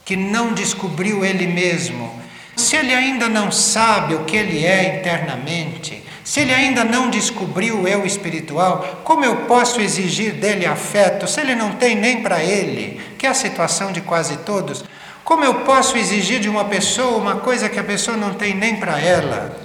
que 0.03 0.15
não 0.15 0.53
descobriu 0.53 1.23
ele 1.23 1.45
mesmo? 1.45 2.19
Se 2.55 2.75
ele 2.75 2.93
ainda 2.93 3.29
não 3.29 3.51
sabe 3.51 4.15
o 4.15 4.25
que 4.25 4.35
ele 4.35 4.65
é 4.65 4.99
internamente, 4.99 6.03
se 6.23 6.39
ele 6.39 6.53
ainda 6.53 6.83
não 6.83 7.09
descobriu 7.09 7.81
o 7.81 7.87
eu 7.87 8.05
espiritual, 8.05 9.01
como 9.03 9.23
eu 9.23 9.45
posso 9.45 9.79
exigir 9.79 10.33
dele 10.33 10.65
afeto 10.65 11.27
se 11.27 11.39
ele 11.39 11.55
não 11.55 11.73
tem 11.73 11.95
nem 11.95 12.21
para 12.21 12.43
ele, 12.43 12.99
que 13.17 13.27
é 13.27 13.29
a 13.29 13.33
situação 13.35 13.91
de 13.91 14.01
quase 14.01 14.37
todos? 14.37 14.83
Como 15.23 15.45
eu 15.45 15.55
posso 15.61 15.97
exigir 15.97 16.39
de 16.39 16.49
uma 16.49 16.65
pessoa 16.65 17.17
uma 17.17 17.35
coisa 17.37 17.69
que 17.69 17.79
a 17.79 17.83
pessoa 17.83 18.17
não 18.17 18.33
tem 18.33 18.55
nem 18.55 18.77
para 18.77 18.99
ela? 18.99 19.55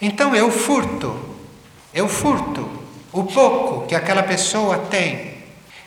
Então 0.00 0.34
eu 0.34 0.50
furto, 0.50 1.18
eu 1.92 2.08
furto 2.08 2.75
o 3.20 3.24
pouco 3.24 3.86
que 3.86 3.94
aquela 3.94 4.22
pessoa 4.22 4.78
tem. 4.90 5.36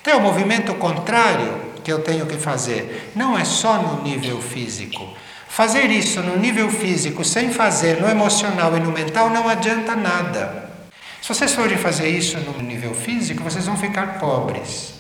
Então, 0.02 0.14
é 0.14 0.18
o 0.18 0.22
movimento 0.22 0.74
contrário 0.76 1.62
que 1.84 1.92
eu 1.92 2.00
tenho 2.00 2.26
que 2.26 2.38
fazer. 2.38 3.12
Não 3.16 3.38
é 3.38 3.46
só 3.46 3.80
no 3.82 4.02
nível 4.02 4.42
físico. 4.42 5.08
Fazer 5.48 5.92
isso 5.92 6.22
no 6.22 6.38
nível 6.38 6.70
físico 6.72 7.24
sem 7.24 7.52
fazer 7.52 8.02
no 8.02 8.10
emocional 8.10 8.76
e 8.76 8.80
no 8.80 8.92
mental 8.92 9.30
não 9.30 9.48
adianta 9.48 9.96
nada. 9.96 10.70
Se 11.22 11.28
vocês 11.28 11.54
forem 11.54 11.78
fazer 11.78 12.10
isso 12.10 12.38
no 12.40 12.62
nível 12.64 12.96
físico, 12.96 13.44
vocês 13.44 13.66
vão 13.66 13.78
ficar 13.78 14.20
pobres. 14.20 14.94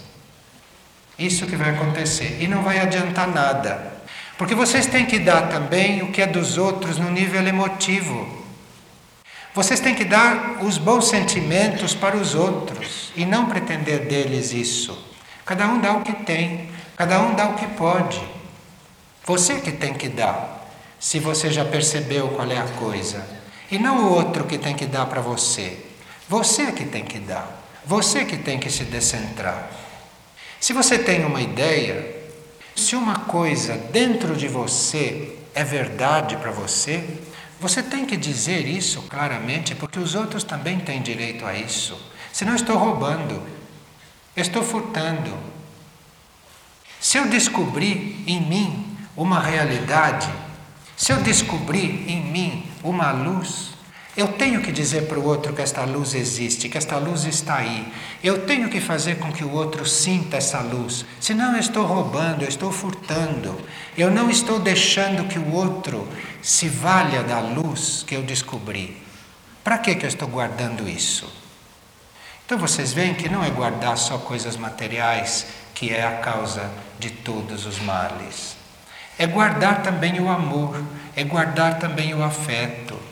Isso 1.17 1.47
que 1.47 1.55
vai 1.55 1.71
acontecer. 1.71 2.37
E 2.39 2.47
não 2.47 2.61
vai 2.61 2.79
adiantar 2.79 3.27
nada. 3.27 3.93
Porque 4.37 4.53
vocês 4.53 4.85
têm 4.85 5.05
que 5.05 5.17
dar 5.17 5.49
também 5.49 6.03
o 6.03 6.11
que 6.11 6.21
é 6.21 6.27
dos 6.27 6.57
outros 6.57 6.97
no 6.97 7.09
nível 7.09 7.45
emotivo. 7.45 8.38
Vocês 9.53 9.79
têm 9.79 9.95
que 9.95 10.05
dar 10.05 10.63
os 10.63 10.77
bons 10.77 11.07
sentimentos 11.09 11.95
para 11.95 12.15
os 12.15 12.35
outros 12.35 13.11
e 13.15 13.25
não 13.25 13.47
pretender 13.47 14.05
deles 14.05 14.53
isso. 14.53 14.97
Cada 15.45 15.67
um 15.67 15.79
dá 15.79 15.93
o 15.93 16.01
que 16.03 16.13
tem, 16.13 16.69
cada 16.95 17.19
um 17.21 17.33
dá 17.33 17.49
o 17.49 17.55
que 17.55 17.65
pode. 17.69 18.21
Você 19.25 19.59
que 19.59 19.71
tem 19.71 19.93
que 19.93 20.07
dar, 20.07 20.69
se 20.99 21.19
você 21.19 21.49
já 21.49 21.65
percebeu 21.65 22.29
qual 22.29 22.49
é 22.51 22.57
a 22.57 22.67
coisa. 22.67 23.25
E 23.71 23.77
não 23.77 24.05
o 24.05 24.13
outro 24.13 24.45
que 24.45 24.57
tem 24.57 24.75
que 24.75 24.85
dar 24.85 25.05
para 25.07 25.21
você. 25.21 25.77
Você 26.27 26.71
que 26.71 26.85
tem 26.85 27.03
que 27.03 27.19
dar. 27.19 27.59
Você 27.85 28.25
que 28.25 28.37
tem 28.37 28.59
que 28.59 28.69
se 28.69 28.83
descentrar. 28.83 29.69
Se 30.59 30.73
você 30.73 30.99
tem 30.99 31.25
uma 31.25 31.41
ideia, 31.41 32.15
se 32.75 32.95
uma 32.95 33.19
coisa 33.21 33.75
dentro 33.91 34.35
de 34.35 34.47
você 34.47 35.35
é 35.55 35.63
verdade 35.63 36.35
para 36.37 36.51
você, 36.51 37.03
você 37.59 37.83
tem 37.83 38.05
que 38.05 38.15
dizer 38.15 38.67
isso 38.67 39.01
claramente, 39.03 39.75
porque 39.75 39.99
os 39.99 40.15
outros 40.15 40.43
também 40.43 40.79
têm 40.79 41.01
direito 41.01 41.45
a 41.45 41.53
isso. 41.53 41.99
Senão 42.31 42.55
estou 42.55 42.77
roubando, 42.77 43.41
estou 44.35 44.63
furtando. 44.63 45.37
Se 47.01 47.17
eu 47.17 47.27
descobrir 47.27 48.23
em 48.25 48.41
mim 48.41 48.97
uma 49.15 49.39
realidade, 49.41 50.29
se 50.95 51.11
eu 51.11 51.17
descobrir 51.21 52.09
em 52.09 52.23
mim 52.31 52.71
uma 52.83 53.11
luz, 53.11 53.71
eu 54.19 54.27
tenho 54.27 54.61
que 54.61 54.71
dizer 54.71 55.07
para 55.07 55.17
o 55.19 55.25
outro 55.25 55.53
que 55.53 55.61
esta 55.61 55.83
luz 55.83 56.13
existe, 56.13 56.67
que 56.67 56.77
esta 56.77 56.97
luz 56.97 57.23
está 57.23 57.57
aí. 57.57 57.87
Eu 58.23 58.45
tenho 58.45 58.69
que 58.69 58.81
fazer 58.81 59.15
com 59.15 59.31
que 59.31 59.43
o 59.43 59.51
outro 59.51 59.85
sinta 59.85 60.37
essa 60.37 60.59
luz. 60.59 61.05
Senão 61.21 61.53
eu 61.53 61.59
estou 61.59 61.85
roubando, 61.85 62.43
eu 62.43 62.49
estou 62.49 62.71
furtando. 62.71 63.59
Eu 63.97 64.11
não 64.11 64.29
estou 64.29 64.59
deixando 64.59 65.27
que 65.27 65.39
o 65.39 65.53
outro 65.53 66.07
se 66.41 66.67
valha 66.67 67.23
da 67.23 67.39
luz 67.39 68.03
que 68.05 68.15
eu 68.15 68.21
descobri. 68.21 69.01
Para 69.63 69.77
que, 69.77 69.95
que 69.95 70.05
eu 70.05 70.09
estou 70.09 70.27
guardando 70.27 70.89
isso? 70.89 71.31
Então 72.45 72.57
vocês 72.57 72.91
veem 72.91 73.13
que 73.13 73.29
não 73.29 73.43
é 73.43 73.49
guardar 73.49 73.97
só 73.97 74.17
coisas 74.17 74.57
materiais 74.57 75.47
que 75.73 75.93
é 75.93 76.05
a 76.05 76.17
causa 76.17 76.69
de 76.99 77.09
todos 77.09 77.65
os 77.65 77.79
males. 77.79 78.57
É 79.17 79.25
guardar 79.25 79.81
também 79.81 80.19
o 80.19 80.29
amor, 80.29 80.83
é 81.15 81.23
guardar 81.23 81.79
também 81.79 82.13
o 82.13 82.21
afeto. 82.21 83.08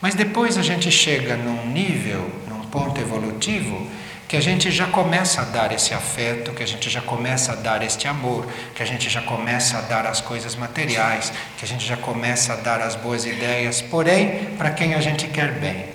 Mas 0.00 0.14
depois 0.14 0.58
a 0.58 0.62
gente 0.62 0.90
chega 0.90 1.36
num 1.36 1.66
nível, 1.66 2.30
num 2.48 2.60
ponto 2.66 3.00
evolutivo, 3.00 3.90
que 4.28 4.36
a 4.36 4.40
gente 4.40 4.70
já 4.70 4.86
começa 4.86 5.42
a 5.42 5.44
dar 5.44 5.72
esse 5.72 5.94
afeto, 5.94 6.52
que 6.52 6.62
a 6.62 6.66
gente 6.66 6.90
já 6.90 7.00
começa 7.00 7.52
a 7.52 7.54
dar 7.54 7.82
este 7.82 8.08
amor, 8.08 8.46
que 8.74 8.82
a 8.82 8.86
gente 8.86 9.08
já 9.08 9.22
começa 9.22 9.78
a 9.78 9.80
dar 9.82 10.04
as 10.04 10.20
coisas 10.20 10.56
materiais, 10.56 11.32
que 11.56 11.64
a 11.64 11.68
gente 11.68 11.86
já 11.86 11.96
começa 11.96 12.52
a 12.52 12.56
dar 12.56 12.80
as 12.80 12.96
boas 12.96 13.24
ideias, 13.24 13.80
porém 13.80 14.56
para 14.56 14.70
quem 14.70 14.94
a 14.94 15.00
gente 15.00 15.28
quer 15.28 15.52
bem, 15.52 15.90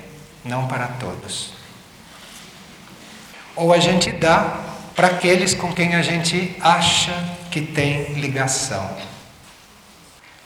não 0.46 0.66
para 0.68 0.88
todos. 0.88 1.54
Ou 3.54 3.74
a 3.74 3.80
gente 3.80 4.12
dá 4.12 4.60
para 4.96 5.08
aqueles 5.08 5.54
com 5.54 5.74
quem 5.74 5.96
a 5.96 6.02
gente 6.02 6.56
acha 6.62 7.12
que 7.50 7.62
tem 7.62 8.14
ligação. 8.14 8.90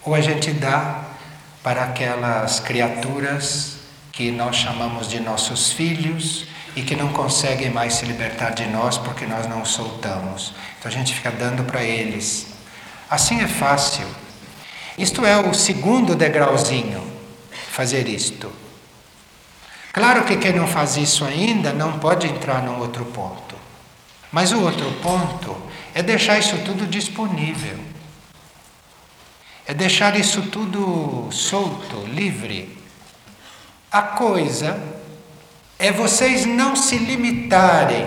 Ou 0.04 0.16
a 0.16 0.22
gente 0.22 0.52
dá 0.52 1.04
para 1.66 1.84
aquelas 1.84 2.60
criaturas 2.60 3.78
que 4.12 4.30
nós 4.30 4.56
chamamos 4.56 5.10
de 5.10 5.20
nossos 5.20 5.72
filhos 5.72 6.46
e 6.76 6.84
que 6.84 6.96
não 6.96 7.12
conseguem 7.12 7.72
mais 7.72 7.96
se 7.96 8.06
libertar 8.06 8.52
de 8.52 8.68
nós 8.68 9.00
porque 9.00 9.26
nós 9.26 9.48
não 9.48 9.66
soltamos. 9.66 10.54
Então 10.78 10.92
a 10.92 10.94
gente 10.94 11.16
fica 11.16 11.32
dando 11.32 11.64
para 11.64 11.82
eles. 11.82 12.54
Assim 13.10 13.42
é 13.42 13.48
fácil. 13.48 14.06
Isto 14.96 15.26
é 15.26 15.40
o 15.40 15.56
segundo 15.56 16.14
degrauzinho, 16.14 17.04
fazer 17.72 18.08
isto. 18.08 18.52
Claro 19.92 20.24
que 20.24 20.38
quem 20.38 20.54
não 20.54 20.68
faz 20.68 20.98
isso 20.98 21.26
ainda 21.26 21.74
não 21.74 21.98
pode 21.98 22.28
entrar 22.28 22.62
num 22.62 22.78
outro 22.78 23.06
ponto. 23.06 23.56
Mas 24.32 24.52
o 24.52 24.62
outro 24.62 24.92
ponto 25.02 25.58
é 25.96 26.04
deixar 26.04 26.38
isso 26.38 26.60
tudo 26.60 26.86
disponível. 26.86 27.95
É 29.68 29.74
deixar 29.74 30.16
isso 30.20 30.44
tudo 30.44 31.28
solto, 31.32 32.06
livre. 32.08 32.78
A 33.92 34.02
coisa 34.02 34.80
é 35.80 35.92
vocês 35.92 36.46
não 36.46 36.76
se 36.76 36.98
limitarem, 36.98 38.06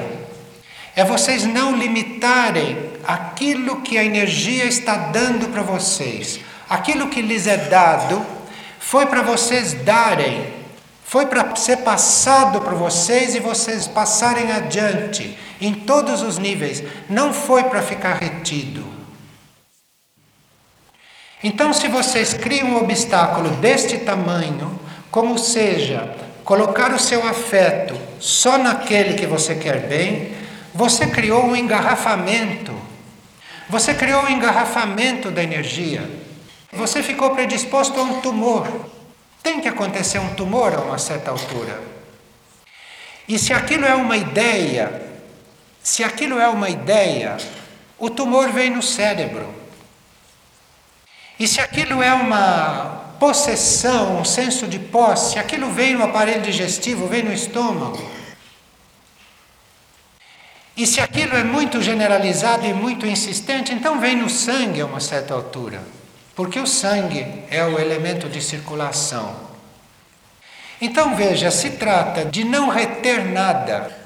é 0.95 1.05
vocês 1.05 1.45
não 1.45 1.77
limitarem 1.77 2.91
aquilo 3.05 3.81
que 3.81 3.99
a 3.99 4.05
energia 4.05 4.67
está 4.67 4.97
dando 4.97 5.49
para 5.49 5.63
vocês. 5.63 6.39
Aquilo 6.71 7.09
que 7.09 7.21
lhes 7.21 7.49
é 7.49 7.57
dado 7.57 8.25
foi 8.79 9.07
para 9.07 9.23
vocês 9.23 9.73
darem, 9.73 10.53
foi 11.05 11.27
para 11.27 11.57
ser 11.57 11.79
passado 11.79 12.61
para 12.61 12.75
vocês 12.75 13.35
e 13.35 13.41
vocês 13.41 13.89
passarem 13.89 14.53
adiante 14.53 15.37
em 15.61 15.75
todos 15.75 16.23
os 16.23 16.39
níveis, 16.39 16.85
não 17.09 17.33
foi 17.33 17.65
para 17.65 17.83
ficar 17.83 18.15
retido. 18.15 18.98
Então, 21.43 21.73
se 21.73 21.87
vocês 21.87 22.35
criam 22.35 22.71
um 22.71 22.79
obstáculo 22.79 23.51
deste 23.57 23.99
tamanho, 23.99 24.79
como 25.11 25.39
seja, 25.39 26.17
colocar 26.45 26.93
o 26.93 26.99
seu 26.99 27.27
afeto 27.27 27.95
só 28.19 28.59
naquele 28.59 29.15
que 29.15 29.27
você 29.27 29.55
quer 29.55 29.87
bem, 29.87 30.35
você 30.75 31.07
criou 31.07 31.45
um 31.45 31.55
engarrafamento. 31.55 32.73
Você 33.69 33.95
criou 33.95 34.23
um 34.23 34.29
engarrafamento 34.29 35.31
da 35.31 35.43
energia. 35.43 36.09
Você 36.73 37.03
ficou 37.03 37.31
predisposto 37.31 37.99
a 38.01 38.03
um 38.03 38.21
tumor. 38.21 38.67
Tem 39.43 39.61
que 39.61 39.69
acontecer 39.69 40.19
um 40.19 40.35
tumor 40.35 40.75
a 40.75 40.81
uma 40.81 40.99
certa 40.99 41.31
altura. 41.31 41.81
E 43.29 43.39
se 43.39 43.53
aquilo 43.53 43.85
é 43.85 43.95
uma 43.95 44.17
ideia, 44.17 45.03
se 45.83 46.03
aquilo 46.03 46.39
é 46.39 46.49
uma 46.49 46.69
ideia, 46.69 47.37
o 47.99 48.11
tumor 48.11 48.51
vem 48.51 48.71
no 48.71 48.83
cérebro. 48.83 49.47
E 51.39 51.47
se 51.47 51.61
aquilo 51.61 52.03
é 52.03 52.13
uma 52.13 53.15
possessão, 53.19 54.21
um 54.21 54.25
senso 54.25 54.67
de 54.67 54.79
posse, 54.79 55.39
aquilo 55.39 55.71
vem 55.71 55.95
no 55.95 56.05
aparelho 56.05 56.43
digestivo, 56.43 57.07
vem 57.07 57.23
no 57.23 57.33
estômago. 57.33 58.19
E 60.77 60.87
se 60.87 61.01
aquilo 61.01 61.37
é 61.37 61.43
muito 61.43 61.83
generalizado 61.83 62.65
e 62.65 62.73
muito 62.73 63.05
insistente, 63.05 63.73
então 63.73 64.01
vem 64.01 64.17
no 64.17 64.31
sangue 64.31 64.81
a 64.81 64.87
uma 64.87 65.01
certa 65.01 65.35
altura. 65.35 65.83
Porque 66.37 66.61
o 66.61 66.67
sangue 66.67 67.27
é 67.51 67.65
o 67.65 67.79
elemento 67.81 68.29
de 68.29 68.41
circulação. 68.41 69.35
Então 70.81 71.17
veja, 71.17 71.51
se 71.51 71.71
trata 71.71 72.25
de 72.25 72.45
não 72.45 72.69
reter 72.69 73.25
nada, 73.25 73.97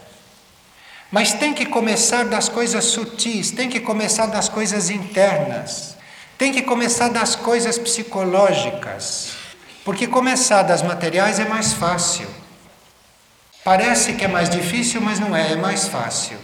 mas 1.11 1.35
tem 1.35 1.53
que 1.53 1.67
começar 1.67 2.25
das 2.25 2.49
coisas 2.49 2.85
sutis, 2.87 3.51
tem 3.51 3.69
que 3.69 3.81
começar 3.81 4.25
das 4.27 4.49
coisas 4.49 4.89
internas. 4.89 5.95
Tem 6.43 6.51
que 6.51 6.63
começar 6.63 7.09
das 7.09 7.37
coisas 7.37 7.79
psicológicas, 7.79 9.35
porque 9.85 10.09
começar 10.09 10.65
das 10.65 10.83
materiais 10.83 11.39
é 11.39 11.45
mais 11.45 11.73
fácil. 11.73 12.27
Parece 13.63 14.15
que 14.15 14.25
é 14.25 14.27
mais 14.27 14.51
difícil, 14.51 15.01
mas 15.01 15.21
não 15.21 15.37
é, 15.37 15.53
é 15.53 15.57
mais 15.57 15.87
fácil. 15.87 16.37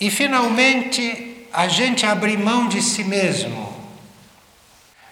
E 0.00 0.10
finalmente, 0.10 1.46
a 1.52 1.68
gente 1.68 2.06
abre 2.06 2.38
mão 2.38 2.68
de 2.68 2.80
si 2.80 3.04
mesmo. 3.04 3.70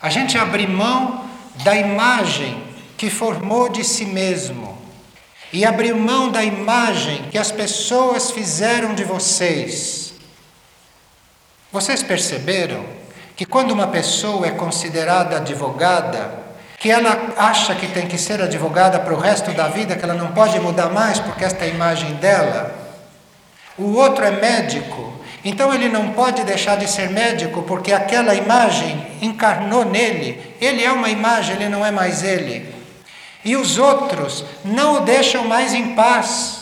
A 0.00 0.08
gente 0.08 0.38
abre 0.38 0.66
mão 0.66 1.28
da 1.64 1.76
imagem 1.76 2.58
que 2.96 3.10
formou 3.10 3.68
de 3.68 3.84
si 3.84 4.06
mesmo. 4.06 4.78
E 5.52 5.66
abrir 5.66 5.94
mão 5.94 6.30
da 6.30 6.42
imagem 6.42 7.28
que 7.30 7.36
as 7.36 7.52
pessoas 7.52 8.30
fizeram 8.30 8.94
de 8.94 9.04
vocês. 9.04 10.11
Vocês 11.72 12.02
perceberam 12.02 12.84
que 13.34 13.46
quando 13.46 13.70
uma 13.70 13.86
pessoa 13.86 14.46
é 14.46 14.50
considerada 14.50 15.38
advogada, 15.38 16.30
que 16.78 16.90
ela 16.90 17.32
acha 17.38 17.74
que 17.74 17.86
tem 17.86 18.06
que 18.06 18.18
ser 18.18 18.42
advogada 18.42 19.00
para 19.00 19.14
o 19.14 19.18
resto 19.18 19.50
da 19.52 19.68
vida, 19.68 19.96
que 19.96 20.04
ela 20.04 20.12
não 20.12 20.32
pode 20.32 20.60
mudar 20.60 20.90
mais 20.90 21.18
porque 21.18 21.46
esta 21.46 21.64
é 21.64 21.68
a 21.68 21.74
imagem 21.74 22.12
dela? 22.16 22.74
O 23.78 23.94
outro 23.94 24.22
é 24.22 24.30
médico, 24.32 25.14
então 25.42 25.72
ele 25.72 25.88
não 25.88 26.10
pode 26.10 26.44
deixar 26.44 26.76
de 26.76 26.86
ser 26.86 27.08
médico 27.08 27.62
porque 27.62 27.90
aquela 27.90 28.34
imagem 28.34 29.06
encarnou 29.22 29.86
nele. 29.86 30.54
Ele 30.60 30.84
é 30.84 30.92
uma 30.92 31.08
imagem, 31.08 31.56
ele 31.56 31.70
não 31.70 31.86
é 31.86 31.90
mais 31.90 32.22
ele. 32.22 32.70
E 33.42 33.56
os 33.56 33.78
outros 33.78 34.44
não 34.62 34.96
o 34.96 35.00
deixam 35.00 35.46
mais 35.46 35.72
em 35.72 35.94
paz. 35.94 36.61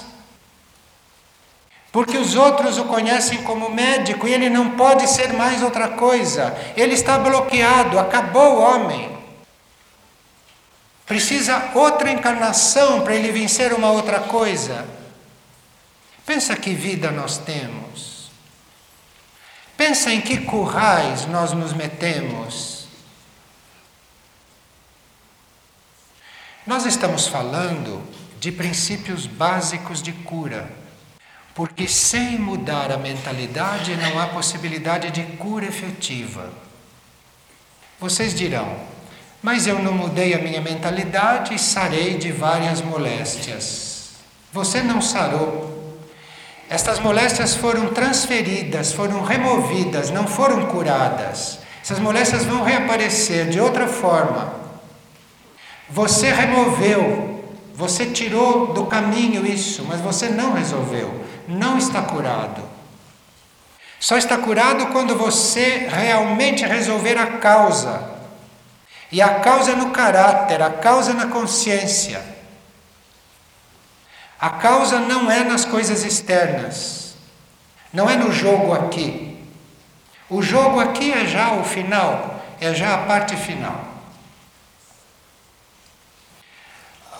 Porque 1.92 2.16
os 2.16 2.36
outros 2.36 2.78
o 2.78 2.84
conhecem 2.84 3.42
como 3.42 3.68
médico 3.68 4.28
e 4.28 4.32
ele 4.32 4.48
não 4.48 4.70
pode 4.76 5.08
ser 5.08 5.32
mais 5.32 5.62
outra 5.62 5.88
coisa. 5.88 6.56
Ele 6.76 6.94
está 6.94 7.18
bloqueado, 7.18 7.98
acabou 7.98 8.56
o 8.56 8.60
homem. 8.60 9.18
Precisa 11.04 11.72
outra 11.74 12.12
encarnação 12.12 13.00
para 13.00 13.16
ele 13.16 13.32
vencer 13.32 13.72
uma 13.72 13.90
outra 13.90 14.20
coisa. 14.20 14.86
Pensa 16.24 16.54
que 16.54 16.72
vida 16.72 17.10
nós 17.10 17.38
temos. 17.38 18.30
Pensa 19.76 20.12
em 20.12 20.20
que 20.20 20.38
currais 20.38 21.26
nós 21.26 21.52
nos 21.52 21.72
metemos. 21.72 22.86
Nós 26.64 26.86
estamos 26.86 27.26
falando 27.26 28.00
de 28.38 28.52
princípios 28.52 29.26
básicos 29.26 30.00
de 30.00 30.12
cura. 30.12 30.79
Porque 31.54 31.88
sem 31.88 32.38
mudar 32.38 32.92
a 32.92 32.96
mentalidade 32.96 33.96
não 33.96 34.18
há 34.18 34.26
possibilidade 34.28 35.10
de 35.10 35.22
cura 35.36 35.66
efetiva. 35.66 36.50
Vocês 37.98 38.34
dirão, 38.34 38.76
mas 39.42 39.66
eu 39.66 39.78
não 39.78 39.92
mudei 39.92 40.32
a 40.34 40.38
minha 40.38 40.60
mentalidade 40.60 41.54
e 41.54 41.58
sarei 41.58 42.16
de 42.16 42.30
várias 42.30 42.80
moléstias. 42.80 44.10
Você 44.52 44.80
não 44.82 45.02
sarou. 45.02 45.98
Estas 46.68 47.00
moléstias 47.00 47.56
foram 47.56 47.88
transferidas, 47.88 48.92
foram 48.92 49.22
removidas, 49.22 50.10
não 50.10 50.26
foram 50.26 50.66
curadas. 50.66 51.58
Essas 51.82 51.98
moléstias 51.98 52.44
vão 52.44 52.62
reaparecer 52.62 53.48
de 53.48 53.60
outra 53.60 53.88
forma. 53.88 54.54
Você 55.88 56.30
removeu, 56.30 57.44
você 57.74 58.06
tirou 58.06 58.72
do 58.72 58.86
caminho 58.86 59.44
isso, 59.44 59.84
mas 59.88 60.00
você 60.00 60.28
não 60.28 60.52
resolveu 60.52 61.20
não 61.50 61.76
está 61.76 62.02
curado. 62.02 62.62
Só 63.98 64.16
está 64.16 64.38
curado 64.38 64.86
quando 64.86 65.16
você 65.16 65.88
realmente 65.90 66.64
resolver 66.64 67.18
a 67.18 67.38
causa. 67.38 68.08
E 69.12 69.20
a 69.20 69.40
causa 69.40 69.72
é 69.72 69.74
no 69.74 69.90
caráter, 69.90 70.62
a 70.62 70.70
causa 70.70 71.10
é 71.10 71.14
na 71.14 71.26
consciência. 71.26 72.22
A 74.38 74.48
causa 74.50 75.00
não 75.00 75.30
é 75.30 75.44
nas 75.44 75.66
coisas 75.66 76.02
externas, 76.04 77.14
não 77.92 78.08
é 78.08 78.16
no 78.16 78.32
jogo 78.32 78.72
aqui. 78.72 79.38
O 80.30 80.40
jogo 80.40 80.80
aqui 80.80 81.12
é 81.12 81.26
já 81.26 81.52
o 81.52 81.64
final, 81.64 82.42
é 82.58 82.72
já 82.72 82.94
a 82.94 82.98
parte 82.98 83.36
final. 83.36 83.89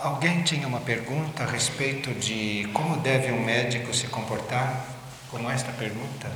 Alguém 0.02 0.40
tinha 0.40 0.66
uma 0.66 0.80
pergunta 0.80 1.42
a 1.42 1.46
respeito 1.46 2.14
de 2.14 2.66
como 2.72 2.96
deve 2.96 3.30
um 3.32 3.44
médico 3.44 3.92
se 3.92 4.06
comportar? 4.06 4.86
Como 5.30 5.50
esta 5.50 5.70
pergunta? 5.72 6.32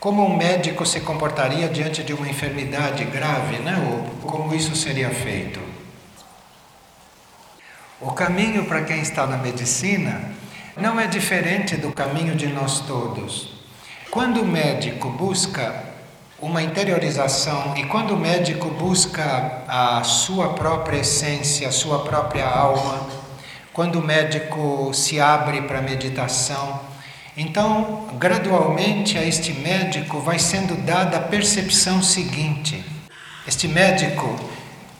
Como 0.00 0.24
um 0.24 0.34
médico 0.34 0.86
se 0.86 1.00
comportaria 1.00 1.68
diante 1.68 2.02
de 2.02 2.14
uma 2.14 2.26
enfermidade 2.26 3.04
grave, 3.04 3.58
né? 3.58 3.76
Ou 3.90 4.26
como 4.26 4.54
isso 4.54 4.74
seria 4.74 5.10
feito? 5.10 5.60
O 8.00 8.12
caminho 8.12 8.64
para 8.64 8.84
quem 8.84 9.02
está 9.02 9.26
na 9.26 9.36
medicina 9.36 10.32
não 10.78 10.98
é 10.98 11.06
diferente 11.06 11.76
do 11.76 11.92
caminho 11.92 12.34
de 12.34 12.46
nós 12.46 12.80
todos. 12.86 13.52
Quando 14.10 14.40
o 14.40 14.46
médico 14.46 15.10
busca 15.10 15.87
uma 16.40 16.62
interiorização 16.62 17.74
e 17.76 17.84
quando 17.84 18.12
o 18.12 18.16
médico 18.16 18.68
busca 18.70 19.64
a 19.66 20.02
sua 20.04 20.50
própria 20.50 20.98
essência, 20.98 21.68
a 21.68 21.72
sua 21.72 22.04
própria 22.04 22.46
alma, 22.46 23.08
quando 23.72 23.96
o 23.96 24.04
médico 24.04 24.92
se 24.94 25.20
abre 25.20 25.62
para 25.62 25.78
a 25.78 25.82
meditação. 25.82 26.80
Então, 27.36 28.08
gradualmente 28.18 29.16
a 29.18 29.24
este 29.24 29.52
médico 29.52 30.20
vai 30.20 30.38
sendo 30.38 30.76
dada 30.84 31.16
a 31.16 31.20
percepção 31.20 32.02
seguinte: 32.02 32.84
este 33.46 33.66
médico, 33.66 34.38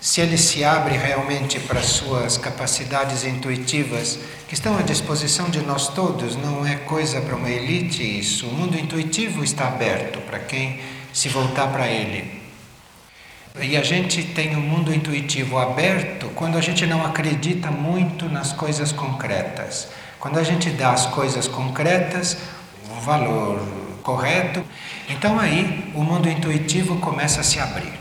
se 0.01 0.21
ele 0.21 0.39
se 0.39 0.65
abre 0.65 0.97
realmente 0.97 1.59
para 1.61 1.83
suas 1.83 2.37
capacidades 2.37 3.25
intuitivas, 3.25 4.19
que 4.49 4.55
estão 4.55 4.79
à 4.79 4.83
disposição 4.83 5.51
de 5.51 5.61
nós 5.61 5.89
todos, 5.89 6.37
não 6.37 6.67
é 6.67 6.77
coisa 6.77 7.21
para 7.21 7.37
uma 7.37 7.51
elite 7.51 8.03
isso. 8.03 8.47
O 8.47 8.55
mundo 8.55 8.79
intuitivo 8.79 9.43
está 9.43 9.69
aberto 9.69 10.21
para 10.21 10.39
quem 10.39 10.81
se 11.13 11.29
voltar 11.29 11.69
para 11.69 11.87
ele. 11.87 12.39
E 13.61 13.77
a 13.77 13.83
gente 13.83 14.23
tem 14.23 14.55
um 14.57 14.61
mundo 14.61 14.95
intuitivo 14.95 15.59
aberto 15.59 16.31
quando 16.35 16.57
a 16.57 16.61
gente 16.61 16.87
não 16.87 17.05
acredita 17.05 17.71
muito 17.71 18.29
nas 18.29 18.53
coisas 18.53 18.93
concretas. 18.93 19.89
Quando 20.21 20.39
a 20.39 20.45
gente 20.45 20.71
dá 20.71 20.93
às 20.93 21.07
coisas 21.07 21.49
concretas 21.49 22.37
o 22.91 23.01
valor 23.01 23.61
correto, 24.03 24.65
então 25.09 25.39
aí 25.39 25.93
o 25.95 26.03
mundo 26.03 26.29
intuitivo 26.29 26.97
começa 26.99 27.41
a 27.41 27.45
se 27.45 27.59
abrir. 27.59 27.93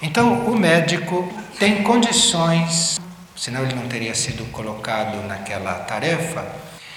Então 0.00 0.46
o 0.46 0.56
médico 0.56 1.32
tem 1.58 1.82
condições, 1.82 3.00
senão 3.36 3.62
ele 3.62 3.74
não 3.74 3.88
teria 3.88 4.14
sido 4.14 4.44
colocado 4.52 5.26
naquela 5.26 5.74
tarefa, 5.74 6.46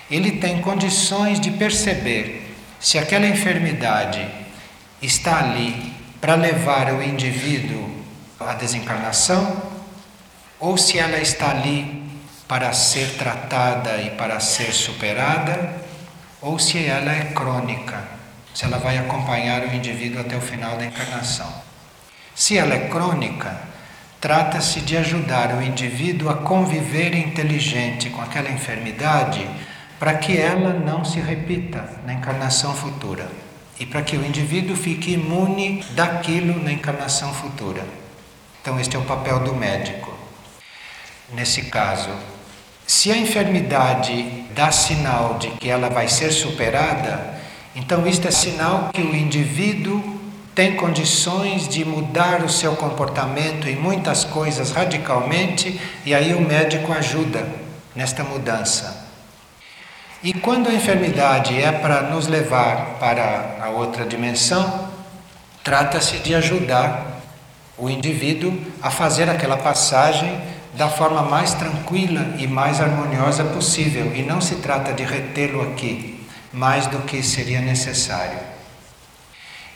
ele 0.09 0.33
tem 0.33 0.61
condições 0.61 1.39
de 1.39 1.51
perceber 1.51 2.55
se 2.79 2.97
aquela 2.99 3.27
enfermidade 3.27 4.27
está 5.01 5.39
ali 5.39 5.93
para 6.21 6.35
levar 6.35 6.93
o 6.93 7.03
indivíduo 7.03 7.89
à 8.39 8.53
desencarnação? 8.53 9.61
Ou 10.59 10.77
se 10.77 10.97
ela 10.97 11.17
está 11.17 11.51
ali 11.51 12.03
para 12.47 12.71
ser 12.73 13.17
tratada 13.17 13.97
e 13.97 14.11
para 14.11 14.39
ser 14.39 14.73
superada? 14.73 15.75
Ou 16.41 16.57
se 16.57 16.85
ela 16.85 17.11
é 17.11 17.25
crônica, 17.25 18.01
se 18.53 18.65
ela 18.65 18.77
vai 18.77 18.97
acompanhar 18.97 19.63
o 19.63 19.73
indivíduo 19.73 20.21
até 20.21 20.35
o 20.35 20.41
final 20.41 20.77
da 20.77 20.85
encarnação. 20.85 21.51
Se 22.33 22.57
ela 22.57 22.73
é 22.73 22.87
crônica, 22.87 23.55
trata-se 24.21 24.81
de 24.81 24.97
ajudar 24.97 25.55
o 25.55 25.61
indivíduo 25.61 26.29
a 26.29 26.35
conviver 26.35 27.15
inteligente 27.15 28.09
com 28.09 28.21
aquela 28.21 28.49
enfermidade 28.49 29.47
para 29.99 30.15
que 30.15 30.37
ela 30.37 30.73
não 30.73 31.05
se 31.05 31.19
repita 31.19 31.87
na 32.05 32.13
encarnação 32.13 32.73
futura 32.73 33.44
e 33.79 33.85
para 33.85 34.01
que 34.01 34.17
o 34.17 34.25
indivíduo 34.25 34.75
fique 34.75 35.13
imune 35.13 35.83
daquilo 35.91 36.61
na 36.63 36.71
encarnação 36.71 37.33
futura. 37.33 37.83
Então, 38.61 38.79
este 38.79 38.95
é 38.95 38.99
o 38.99 39.03
papel 39.03 39.39
do 39.41 39.53
médico. 39.53 40.13
Nesse 41.33 41.63
caso, 41.63 42.09
se 42.87 43.11
a 43.11 43.17
enfermidade 43.17 44.45
dá 44.55 44.71
sinal 44.71 45.37
de 45.37 45.49
que 45.51 45.69
ela 45.69 45.89
vai 45.89 46.07
ser 46.07 46.31
superada, 46.31 47.35
então 47.75 48.07
isto 48.07 48.27
é 48.27 48.31
sinal 48.31 48.89
que 48.93 49.01
o 49.01 49.15
indivíduo 49.15 50.15
tem 50.53 50.75
condições 50.75 51.67
de 51.67 51.83
mudar 51.83 52.41
o 52.41 52.49
seu 52.49 52.75
comportamento 52.77 53.67
em 53.67 53.75
muitas 53.75 54.23
coisas 54.23 54.71
radicalmente, 54.71 55.79
e 56.05 56.15
aí 56.15 56.33
o 56.33 56.39
médico 56.39 56.93
ajuda 56.93 57.45
nesta 57.93 58.23
mudança. 58.23 58.94
E 60.23 60.33
quando 60.33 60.69
a 60.69 60.73
enfermidade 60.73 61.61
é 61.61 61.71
para 61.71 62.03
nos 62.03 62.27
levar 62.27 62.97
para 62.99 63.57
a 63.61 63.69
outra 63.69 64.05
dimensão, 64.05 64.89
trata-se 65.63 66.17
de 66.19 66.33
ajudar 66.33 67.21
o 67.77 67.89
indivíduo 67.89 68.57
a 68.81 68.89
fazer 68.89 69.29
aquela 69.29 69.57
passagem 69.57 70.41
da 70.73 70.89
forma 70.89 71.21
mais 71.21 71.53
tranquila 71.53 72.35
e 72.37 72.47
mais 72.47 72.81
harmoniosa 72.81 73.43
possível, 73.43 74.13
e 74.15 74.21
não 74.21 74.41
se 74.41 74.55
trata 74.55 74.93
de 74.93 75.03
retê-lo 75.03 75.61
aqui 75.61 76.25
mais 76.51 76.87
do 76.87 76.99
que 76.99 77.21
seria 77.21 77.61
necessário. 77.61 78.39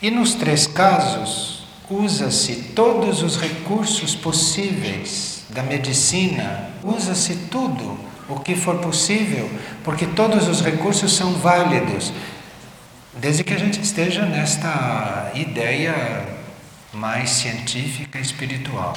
E 0.02 0.10
nos 0.10 0.34
três 0.34 0.66
casos, 0.66 1.68
usa-se 1.90 2.56
todos 2.74 3.22
os 3.22 3.38
recursos 3.38 4.16
possíveis 4.16 5.44
da 5.50 5.62
medicina, 5.62 6.70
usa-se 6.84 7.36
tudo 7.52 8.09
o 8.30 8.40
que 8.40 8.56
for 8.56 8.78
possível, 8.78 9.50
porque 9.84 10.06
todos 10.06 10.48
os 10.48 10.62
recursos 10.62 11.16
são 11.16 11.34
válidos, 11.34 12.14
desde 13.16 13.44
que 13.44 13.54
a 13.54 13.60
gente 13.60 13.82
esteja 13.82 14.26
nesta 14.26 15.32
ideia 15.34 16.26
mais 16.94 17.32
científica 17.32 18.20
e 18.20 18.22
espiritual. 18.22 18.96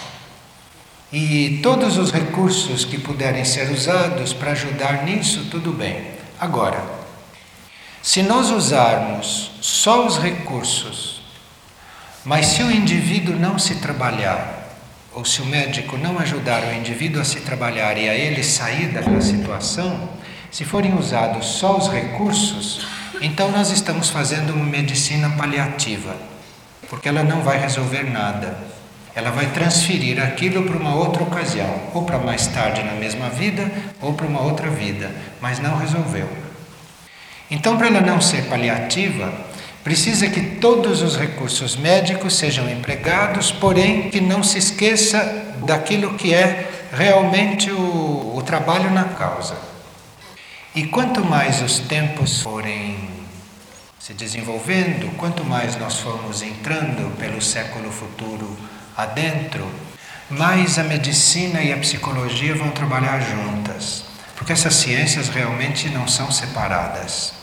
E 1.13 1.61
todos 1.63 1.99
os 1.99 2.11
recursos 2.11 2.85
que 2.85 2.99
puderem 2.99 3.45
ser 3.45 3.71
usados 3.71 4.33
para 4.33 4.53
ajudar 4.53 5.05
nisso, 5.05 5.49
tudo 5.51 5.73
bem. 5.73 6.07
Agora, 6.39 6.83
se 8.03 8.23
nós 8.23 8.51
usarmos 8.51 9.53
só 9.61 10.07
os 10.07 10.19
recursos, 10.19 11.23
mas 12.25 12.47
se 12.47 12.63
o 12.63 12.71
indivíduo 12.71 13.37
não 13.37 13.59
se 13.59 13.77
trabalhar, 13.77 14.62
ou 15.15 15.25
se 15.25 15.43
o 15.43 15.47
médico 15.47 15.97
não 15.97 16.19
ajudar 16.19 16.63
o 16.63 16.75
indivíduo 16.75 17.21
a 17.21 17.25
se 17.25 17.41
trabalhar 17.41 17.97
e 17.99 18.09
a 18.09 18.15
ele 18.15 18.43
sair 18.43 18.89
daquela 18.89 19.21
situação, 19.21 20.09
se 20.51 20.65
forem 20.65 20.95
usados 20.97 21.47
só 21.47 21.77
os 21.77 21.89
recursos, 21.89 22.87
então 23.21 23.51
nós 23.51 23.71
estamos 23.71 24.11
fazendo 24.11 24.53
uma 24.53 24.65
medicina 24.65 25.31
paliativa, 25.31 26.17
porque 26.89 27.09
ela 27.09 27.23
não 27.23 27.43
vai 27.43 27.59
resolver 27.59 28.03
nada. 28.05 28.57
Ela 29.15 29.31
vai 29.31 29.47
transferir 29.47 30.23
aquilo 30.23 30.63
para 30.63 30.77
uma 30.77 30.95
outra 30.95 31.23
ocasião, 31.23 31.69
ou 31.93 32.05
para 32.05 32.19
mais 32.19 32.47
tarde 32.47 32.83
na 32.83 32.93
mesma 32.93 33.29
vida, 33.29 33.71
ou 34.01 34.15
para 34.15 34.27
uma 34.27 34.41
outra 34.41 34.71
vida, 34.71 35.11
mas 35.41 35.59
não 35.59 35.77
resolveu. 35.77 36.29
Então, 37.51 37.77
para 37.77 37.89
ela 37.89 38.01
não 38.01 38.21
ser 38.21 38.47
paliativa, 38.47 39.31
Precisa 39.85 40.29
que 40.29 40.41
todos 40.59 41.03
os 41.03 41.17
recursos 41.17 41.77
médicos 41.77 42.37
sejam 42.37 42.71
empregados, 42.71 43.51
porém 43.51 44.11
que 44.11 44.21
não 44.21 44.43
se 44.43 44.59
esqueça 44.59 45.55
daquilo 45.67 46.15
que 46.15 46.33
é 46.33 46.71
realmente 46.93 47.71
o, 47.71 48.37
o 48.37 48.43
trabalho 48.47 48.91
na 48.91 49.05
causa. 49.05 49.57
E 50.75 50.87
quanto 50.87 51.25
mais 51.25 51.61
os 51.61 51.81
tempos 51.81 52.41
forem 52.41 52.97
se 53.99 54.15
desenvolvendo, 54.15 55.17
quanto 55.17 55.45
mais 55.45 55.77
nós 55.77 55.99
formos 55.99 56.43
entrando 56.43 57.17
pelo 57.19 57.43
século 57.43 57.91
futuro 57.91 58.57
adentro, 58.97 59.69
mais 60.31 60.79
a 60.79 60.85
medicina 60.85 61.61
e 61.61 61.73
a 61.73 61.77
psicologia 61.77 62.55
vão 62.55 62.71
trabalhar 62.71 63.21
juntas, 63.21 64.05
porque 64.37 64.53
essas 64.53 64.75
ciências 64.75 65.29
realmente 65.29 65.89
não 65.89 66.09
são 66.09 66.31
separadas. 66.31 67.42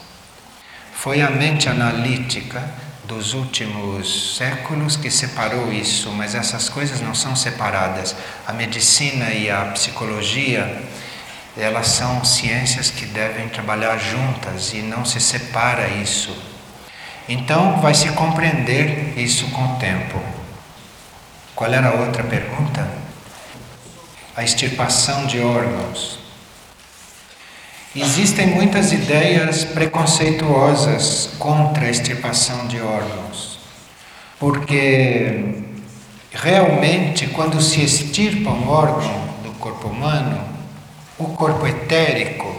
Foi 1.01 1.21
a 1.21 1.29
mente 1.29 1.69
analítica 1.69 2.61
dos 3.05 3.33
últimos 3.33 4.35
séculos 4.35 4.97
que 4.97 5.09
separou 5.09 5.71
isso, 5.71 6.11
mas 6.11 6.35
essas 6.35 6.67
coisas 6.67 6.99
não 6.99 7.15
são 7.15 7.37
separadas. 7.37 8.13
A 8.45 8.51
medicina 8.51 9.31
e 9.31 9.49
a 9.49 9.63
psicologia, 9.67 10.83
elas 11.55 11.87
são 11.87 12.25
ciências 12.25 12.91
que 12.91 13.05
devem 13.05 13.47
trabalhar 13.47 13.97
juntas 13.97 14.73
e 14.73 14.81
não 14.81 15.05
se 15.05 15.21
separa 15.21 15.87
isso. 15.87 16.35
Então 17.29 17.79
vai 17.79 17.93
se 17.93 18.09
compreender 18.09 19.17
isso 19.17 19.47
com 19.51 19.75
o 19.75 19.75
tempo. 19.77 20.21
Qual 21.55 21.71
era 21.71 21.91
a 21.91 21.93
outra 21.93 22.25
pergunta? 22.25 22.85
A 24.35 24.43
extirpação 24.43 25.25
de 25.27 25.39
órgãos. 25.39 26.28
Existem 27.95 28.45
muitas 28.45 28.91
ideias 28.91 29.65
preconceituosas 29.65 31.31
contra 31.39 31.87
a 31.87 31.89
extirpação 31.89 32.67
de 32.67 32.79
órgãos, 32.79 33.57
porque 34.39 35.55
realmente, 36.31 37.25
quando 37.25 37.59
se 37.59 37.81
extirpa 37.81 38.51
um 38.51 38.69
órgão 38.69 39.27
do 39.43 39.51
corpo 39.53 39.87
humano, 39.87 40.39
o 41.17 41.29
corpo 41.29 41.65
etérico, 41.65 42.55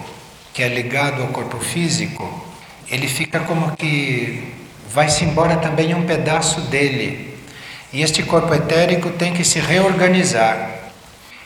que 0.53 0.65
é 0.65 0.69
ligado 0.69 1.23
ao 1.23 1.29
corpo 1.29 1.59
físico, 1.61 2.45
ele 2.91 3.07
fica 3.07 3.39
como 3.39 3.77
que 3.77 4.53
vai-se 4.93 5.25
embora 5.25 5.59
também 5.59 5.95
um 5.95 6.07
pedaço 6.07 6.61
dele. 6.63 7.39
E 7.93 8.03
este 8.03 8.25
corpo 8.25 8.53
etérico 8.53 9.11
tem 9.11 9.33
que 9.33 9.45
se 9.45 9.61
reorganizar. 9.61 10.71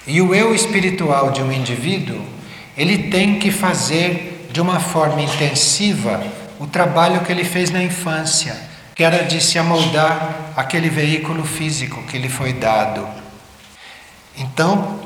E 0.06 0.22
o 0.22 0.34
eu 0.34 0.54
espiritual 0.54 1.32
de 1.32 1.42
um 1.42 1.52
indivíduo 1.52 2.33
ele 2.76 3.10
tem 3.10 3.38
que 3.38 3.50
fazer 3.50 4.48
de 4.52 4.60
uma 4.60 4.80
forma 4.80 5.20
intensiva 5.20 6.22
o 6.58 6.66
trabalho 6.66 7.20
que 7.20 7.32
ele 7.32 7.44
fez 7.44 7.70
na 7.70 7.82
infância, 7.82 8.56
que 8.94 9.02
era 9.02 9.24
de 9.24 9.40
se 9.40 9.58
amoldar 9.58 10.52
aquele 10.56 10.88
veículo 10.88 11.44
físico 11.44 12.02
que 12.04 12.18
lhe 12.18 12.28
foi 12.28 12.52
dado. 12.52 13.06
Então, 14.36 15.00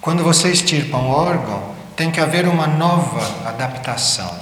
quando 0.00 0.22
você 0.22 0.50
extirpa 0.50 0.96
um 0.96 1.10
órgão, 1.10 1.74
tem 1.96 2.10
que 2.10 2.20
haver 2.20 2.46
uma 2.46 2.66
nova 2.66 3.48
adaptação, 3.48 4.34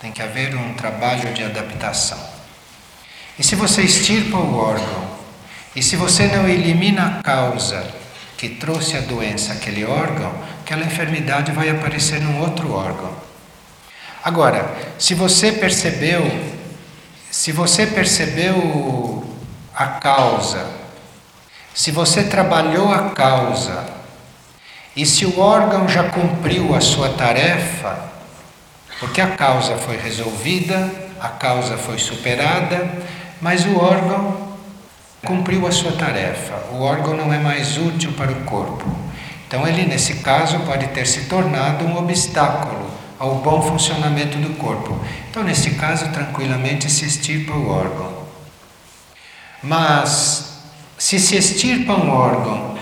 tem 0.00 0.12
que 0.12 0.22
haver 0.22 0.54
um 0.54 0.74
trabalho 0.74 1.32
de 1.32 1.42
adaptação. 1.42 2.18
E 3.38 3.44
se 3.44 3.54
você 3.54 3.82
extirpa 3.82 4.36
o 4.36 4.56
órgão, 4.56 5.16
e 5.74 5.82
se 5.82 5.94
você 5.96 6.26
não 6.26 6.48
elimina 6.48 7.18
a 7.18 7.22
causa 7.22 7.86
que 8.36 8.48
trouxe 8.48 8.96
a 8.96 9.00
doença 9.00 9.52
àquele 9.52 9.84
órgão, 9.84 10.32
aquela 10.66 10.84
enfermidade 10.84 11.52
vai 11.52 11.70
aparecer 11.70 12.20
num 12.20 12.40
outro 12.40 12.72
órgão. 12.72 13.12
Agora, 14.24 14.68
se 14.98 15.14
você 15.14 15.52
percebeu, 15.52 16.28
se 17.30 17.52
você 17.52 17.86
percebeu 17.86 19.24
a 19.72 19.86
causa, 19.86 20.68
se 21.72 21.92
você 21.92 22.24
trabalhou 22.24 22.92
a 22.92 23.10
causa, 23.10 23.86
e 24.96 25.06
se 25.06 25.24
o 25.24 25.38
órgão 25.38 25.88
já 25.88 26.02
cumpriu 26.02 26.74
a 26.74 26.80
sua 26.80 27.10
tarefa, 27.10 27.96
porque 28.98 29.20
a 29.20 29.36
causa 29.36 29.76
foi 29.76 29.96
resolvida, 29.96 30.90
a 31.20 31.28
causa 31.28 31.76
foi 31.76 32.00
superada, 32.00 32.90
mas 33.40 33.64
o 33.64 33.78
órgão 33.78 34.56
cumpriu 35.24 35.64
a 35.64 35.70
sua 35.70 35.92
tarefa. 35.92 36.56
O 36.72 36.82
órgão 36.82 37.16
não 37.16 37.32
é 37.32 37.38
mais 37.38 37.78
útil 37.78 38.12
para 38.14 38.32
o 38.32 38.42
corpo. 38.42 39.05
Então, 39.46 39.66
ele, 39.66 39.86
nesse 39.86 40.14
caso, 40.16 40.58
pode 40.60 40.86
ter 40.88 41.06
se 41.06 41.26
tornado 41.26 41.84
um 41.84 41.96
obstáculo 41.96 42.90
ao 43.18 43.36
bom 43.36 43.62
funcionamento 43.62 44.36
do 44.38 44.56
corpo. 44.56 44.98
Então, 45.30 45.42
nesse 45.42 45.70
caso, 45.70 46.08
tranquilamente 46.10 46.90
se 46.90 47.04
extirpa 47.04 47.52
o 47.52 47.68
órgão. 47.68 48.26
Mas, 49.62 50.58
se 50.98 51.18
se 51.18 51.36
extirpa 51.36 51.94
um 51.94 52.10
órgão 52.10 52.76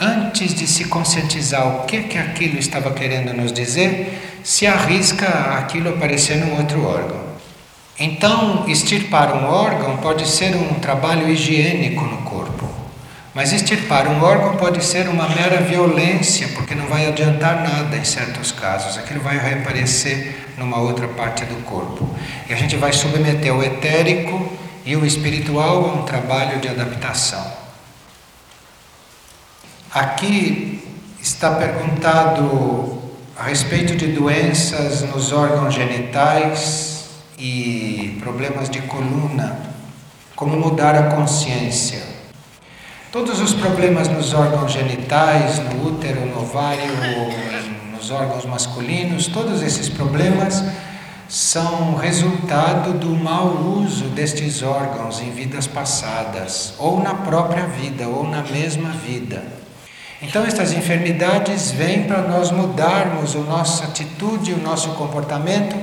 antes 0.00 0.54
de 0.54 0.66
se 0.66 0.84
conscientizar 0.84 1.66
o 1.66 1.84
que, 1.84 2.02
que 2.04 2.18
aquilo 2.18 2.58
estava 2.58 2.92
querendo 2.92 3.32
nos 3.32 3.52
dizer, 3.52 4.40
se 4.44 4.66
arrisca 4.66 5.26
aquilo 5.58 5.90
aparecer 5.90 6.36
num 6.36 6.56
outro 6.56 6.86
órgão. 6.86 7.28
Então, 7.98 8.64
extirpar 8.68 9.34
um 9.34 9.44
órgão 9.46 9.96
pode 9.96 10.28
ser 10.28 10.54
um 10.54 10.74
trabalho 10.74 11.28
higiênico 11.28 12.04
no 12.04 12.18
corpo, 12.18 12.67
mas 13.38 13.52
extirpar 13.52 14.08
um 14.08 14.20
órgão 14.20 14.56
pode 14.56 14.84
ser 14.84 15.08
uma 15.08 15.28
mera 15.28 15.60
violência, 15.60 16.48
porque 16.56 16.74
não 16.74 16.88
vai 16.88 17.06
adiantar 17.06 17.62
nada 17.62 17.96
em 17.96 18.02
certos 18.02 18.50
casos, 18.50 18.98
aquilo 18.98 19.20
vai 19.20 19.38
reaparecer 19.38 20.54
numa 20.58 20.80
outra 20.80 21.06
parte 21.06 21.44
do 21.44 21.62
corpo. 21.62 22.12
E 22.48 22.52
a 22.52 22.56
gente 22.56 22.74
vai 22.74 22.92
submeter 22.92 23.54
o 23.54 23.62
etérico 23.62 24.58
e 24.84 24.96
o 24.96 25.06
espiritual 25.06 25.84
a 25.84 25.92
um 26.00 26.02
trabalho 26.02 26.58
de 26.58 26.66
adaptação. 26.66 27.46
Aqui 29.94 30.82
está 31.22 31.52
perguntado 31.52 33.00
a 33.38 33.44
respeito 33.44 33.94
de 33.94 34.08
doenças 34.08 35.02
nos 35.02 35.30
órgãos 35.30 35.72
genitais 35.72 37.04
e 37.38 38.18
problemas 38.18 38.68
de 38.68 38.80
coluna, 38.80 39.60
como 40.34 40.56
mudar 40.56 40.96
a 40.96 41.14
consciência. 41.14 42.07
Todos 43.10 43.40
os 43.40 43.54
problemas 43.54 44.06
nos 44.06 44.34
órgãos 44.34 44.70
genitais, 44.70 45.58
no 45.60 45.86
útero, 45.86 46.26
no 46.26 46.42
ovário, 46.42 46.92
nos 47.90 48.10
órgãos 48.10 48.44
masculinos, 48.44 49.26
todos 49.26 49.62
esses 49.62 49.88
problemas 49.88 50.62
são 51.26 51.94
resultado 51.94 52.92
do 52.98 53.08
mau 53.08 53.46
uso 53.82 54.04
destes 54.10 54.62
órgãos 54.62 55.22
em 55.22 55.30
vidas 55.30 55.66
passadas, 55.66 56.74
ou 56.76 57.02
na 57.02 57.14
própria 57.14 57.66
vida, 57.66 58.06
ou 58.06 58.28
na 58.28 58.42
mesma 58.42 58.90
vida. 58.90 59.42
Então, 60.20 60.44
estas 60.44 60.74
enfermidades 60.74 61.70
vêm 61.70 62.04
para 62.04 62.20
nós 62.20 62.50
mudarmos 62.50 63.34
a 63.34 63.38
nossa 63.38 63.84
atitude, 63.84 64.52
o 64.52 64.58
nosso 64.58 64.90
comportamento 64.90 65.76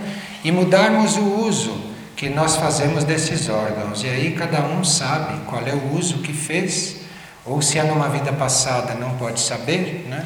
e 0.43 0.51
mudarmos 0.51 1.17
o 1.17 1.47
uso 1.47 1.75
que 2.15 2.29
nós 2.29 2.55
fazemos 2.55 3.03
desses 3.03 3.49
órgãos. 3.49 4.03
E 4.03 4.09
aí 4.09 4.31
cada 4.33 4.61
um 4.61 4.83
sabe 4.83 5.39
qual 5.47 5.63
é 5.65 5.73
o 5.73 5.97
uso 5.97 6.19
que 6.19 6.31
fez, 6.31 7.04
ou 7.45 7.61
se 7.61 7.77
é 7.77 7.83
numa 7.83 8.09
vida 8.09 8.33
passada, 8.33 8.95
não 8.95 9.15
pode 9.17 9.39
saber, 9.39 10.07
né? 10.09 10.25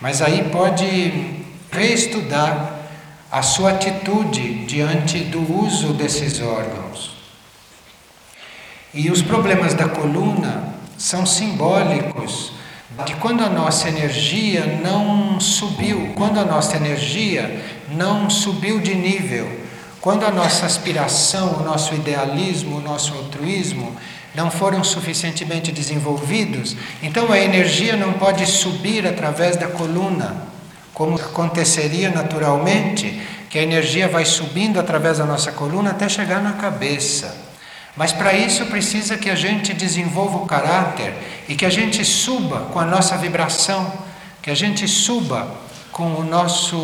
Mas 0.00 0.22
aí 0.22 0.48
pode 0.50 1.42
reestudar 1.70 2.78
a 3.30 3.42
sua 3.42 3.70
atitude 3.70 4.64
diante 4.64 5.18
do 5.20 5.40
uso 5.64 5.92
desses 5.92 6.40
órgãos. 6.40 7.12
E 8.92 9.10
os 9.10 9.22
problemas 9.22 9.74
da 9.74 9.88
coluna 9.88 10.74
são 10.98 11.24
simbólicos 11.24 12.52
de 13.06 13.14
quando 13.16 13.42
a 13.42 13.48
nossa 13.48 13.88
energia 13.88 14.80
não 14.82 15.38
subiu, 15.38 16.12
quando 16.16 16.40
a 16.40 16.44
nossa 16.44 16.76
energia 16.76 17.64
não 17.88 18.28
subiu 18.28 18.80
de 18.80 18.94
nível, 18.94 19.60
quando 20.00 20.24
a 20.24 20.30
nossa 20.30 20.66
aspiração, 20.66 21.60
o 21.60 21.62
nosso 21.62 21.94
idealismo, 21.94 22.78
o 22.78 22.80
nosso 22.80 23.14
altruísmo 23.14 23.96
não 24.34 24.50
foram 24.50 24.84
suficientemente 24.84 25.72
desenvolvidos, 25.72 26.76
então 27.02 27.32
a 27.32 27.38
energia 27.38 27.96
não 27.96 28.12
pode 28.12 28.46
subir 28.46 29.06
através 29.06 29.56
da 29.56 29.66
coluna, 29.66 30.44
como 30.94 31.16
aconteceria 31.16 32.10
naturalmente, 32.10 33.20
que 33.48 33.58
a 33.58 33.62
energia 33.62 34.08
vai 34.08 34.24
subindo 34.24 34.78
através 34.78 35.18
da 35.18 35.24
nossa 35.24 35.50
coluna 35.50 35.90
até 35.90 36.08
chegar 36.08 36.40
na 36.40 36.52
cabeça. 36.52 37.50
Mas 37.96 38.12
para 38.12 38.32
isso 38.32 38.66
precisa 38.66 39.18
que 39.18 39.28
a 39.28 39.34
gente 39.34 39.74
desenvolva 39.74 40.38
o 40.38 40.46
caráter 40.46 41.12
e 41.48 41.56
que 41.56 41.66
a 41.66 41.70
gente 41.70 42.04
suba 42.04 42.68
com 42.72 42.78
a 42.78 42.86
nossa 42.86 43.16
vibração, 43.16 43.92
que 44.40 44.50
a 44.50 44.54
gente 44.54 44.86
suba 44.86 45.48
com 45.90 46.14
o 46.14 46.24
nosso 46.24 46.76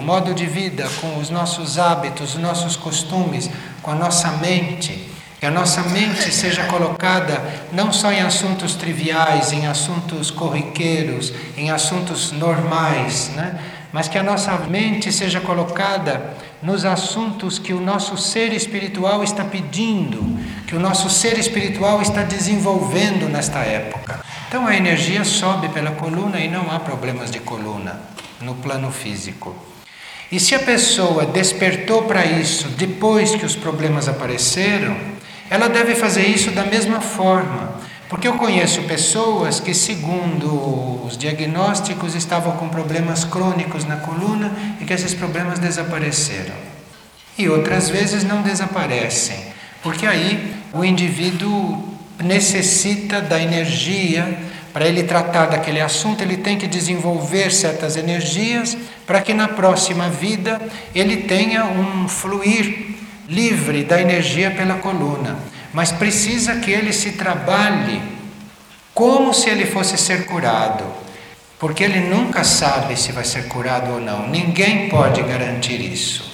modo 0.00 0.32
de 0.32 0.46
vida, 0.46 0.88
com 1.00 1.18
os 1.18 1.28
nossos 1.28 1.78
hábitos, 1.78 2.34
os 2.34 2.40
nossos 2.40 2.76
costumes, 2.76 3.50
com 3.82 3.90
a 3.90 3.94
nossa 3.94 4.30
mente. 4.32 5.10
Que 5.42 5.46
a 5.46 5.50
nossa 5.50 5.82
mente 5.82 6.32
seja 6.32 6.62
colocada 6.66 7.42
não 7.72 7.92
só 7.92 8.12
em 8.12 8.20
assuntos 8.20 8.76
triviais, 8.76 9.52
em 9.52 9.66
assuntos 9.66 10.30
corriqueiros, 10.30 11.34
em 11.56 11.68
assuntos 11.68 12.30
normais, 12.30 13.28
né? 13.34 13.58
mas 13.92 14.06
que 14.06 14.16
a 14.16 14.22
nossa 14.22 14.56
mente 14.58 15.10
seja 15.10 15.40
colocada 15.40 16.36
nos 16.62 16.84
assuntos 16.84 17.58
que 17.58 17.72
o 17.72 17.80
nosso 17.80 18.16
ser 18.16 18.52
espiritual 18.52 19.24
está 19.24 19.44
pedindo, 19.44 20.38
que 20.64 20.76
o 20.76 20.78
nosso 20.78 21.10
ser 21.10 21.36
espiritual 21.36 22.00
está 22.00 22.22
desenvolvendo 22.22 23.28
nesta 23.28 23.58
época. 23.58 24.24
Então 24.46 24.64
a 24.64 24.76
energia 24.76 25.24
sobe 25.24 25.68
pela 25.70 25.90
coluna 25.90 26.38
e 26.38 26.46
não 26.46 26.70
há 26.70 26.78
problemas 26.78 27.32
de 27.32 27.40
coluna 27.40 28.00
no 28.40 28.54
plano 28.54 28.92
físico. 28.92 29.56
E 30.30 30.38
se 30.38 30.54
a 30.54 30.60
pessoa 30.60 31.26
despertou 31.26 32.04
para 32.04 32.24
isso 32.24 32.68
depois 32.68 33.34
que 33.34 33.44
os 33.44 33.56
problemas 33.56 34.08
apareceram, 34.08 35.11
ela 35.52 35.68
deve 35.68 35.94
fazer 35.94 36.24
isso 36.24 36.50
da 36.50 36.64
mesma 36.64 37.02
forma. 37.02 37.74
Porque 38.08 38.26
eu 38.26 38.38
conheço 38.38 38.80
pessoas 38.84 39.60
que, 39.60 39.74
segundo 39.74 41.04
os 41.04 41.14
diagnósticos, 41.18 42.14
estavam 42.14 42.56
com 42.56 42.70
problemas 42.70 43.22
crônicos 43.22 43.84
na 43.84 43.96
coluna 43.96 44.50
e 44.80 44.86
que 44.86 44.94
esses 44.94 45.12
problemas 45.12 45.58
desapareceram. 45.58 46.54
E 47.36 47.50
outras 47.50 47.90
vezes 47.90 48.24
não 48.24 48.40
desaparecem, 48.40 49.36
porque 49.82 50.06
aí 50.06 50.54
o 50.72 50.82
indivíduo 50.86 51.86
necessita 52.18 53.20
da 53.20 53.38
energia 53.38 54.38
para 54.72 54.86
ele 54.86 55.02
tratar 55.02 55.46
daquele 55.46 55.82
assunto, 55.82 56.22
ele 56.22 56.38
tem 56.38 56.56
que 56.56 56.66
desenvolver 56.66 57.52
certas 57.52 57.98
energias 57.98 58.74
para 59.06 59.20
que 59.20 59.34
na 59.34 59.48
próxima 59.48 60.08
vida 60.08 60.58
ele 60.94 61.18
tenha 61.18 61.66
um 61.66 62.08
fluir 62.08 62.91
livre 63.28 63.84
da 63.84 64.00
energia 64.00 64.50
pela 64.50 64.76
coluna. 64.76 65.38
Mas 65.72 65.90
precisa 65.90 66.56
que 66.56 66.70
ele 66.70 66.92
se 66.92 67.12
trabalhe 67.12 68.02
como 68.94 69.32
se 69.32 69.48
ele 69.48 69.64
fosse 69.64 69.96
ser 69.96 70.26
curado, 70.26 70.84
porque 71.58 71.82
ele 71.82 72.00
nunca 72.00 72.44
sabe 72.44 72.96
se 72.96 73.10
vai 73.12 73.24
ser 73.24 73.48
curado 73.48 73.92
ou 73.92 74.00
não. 74.00 74.28
Ninguém 74.28 74.88
pode 74.88 75.22
garantir 75.22 75.80
isso. 75.80 76.30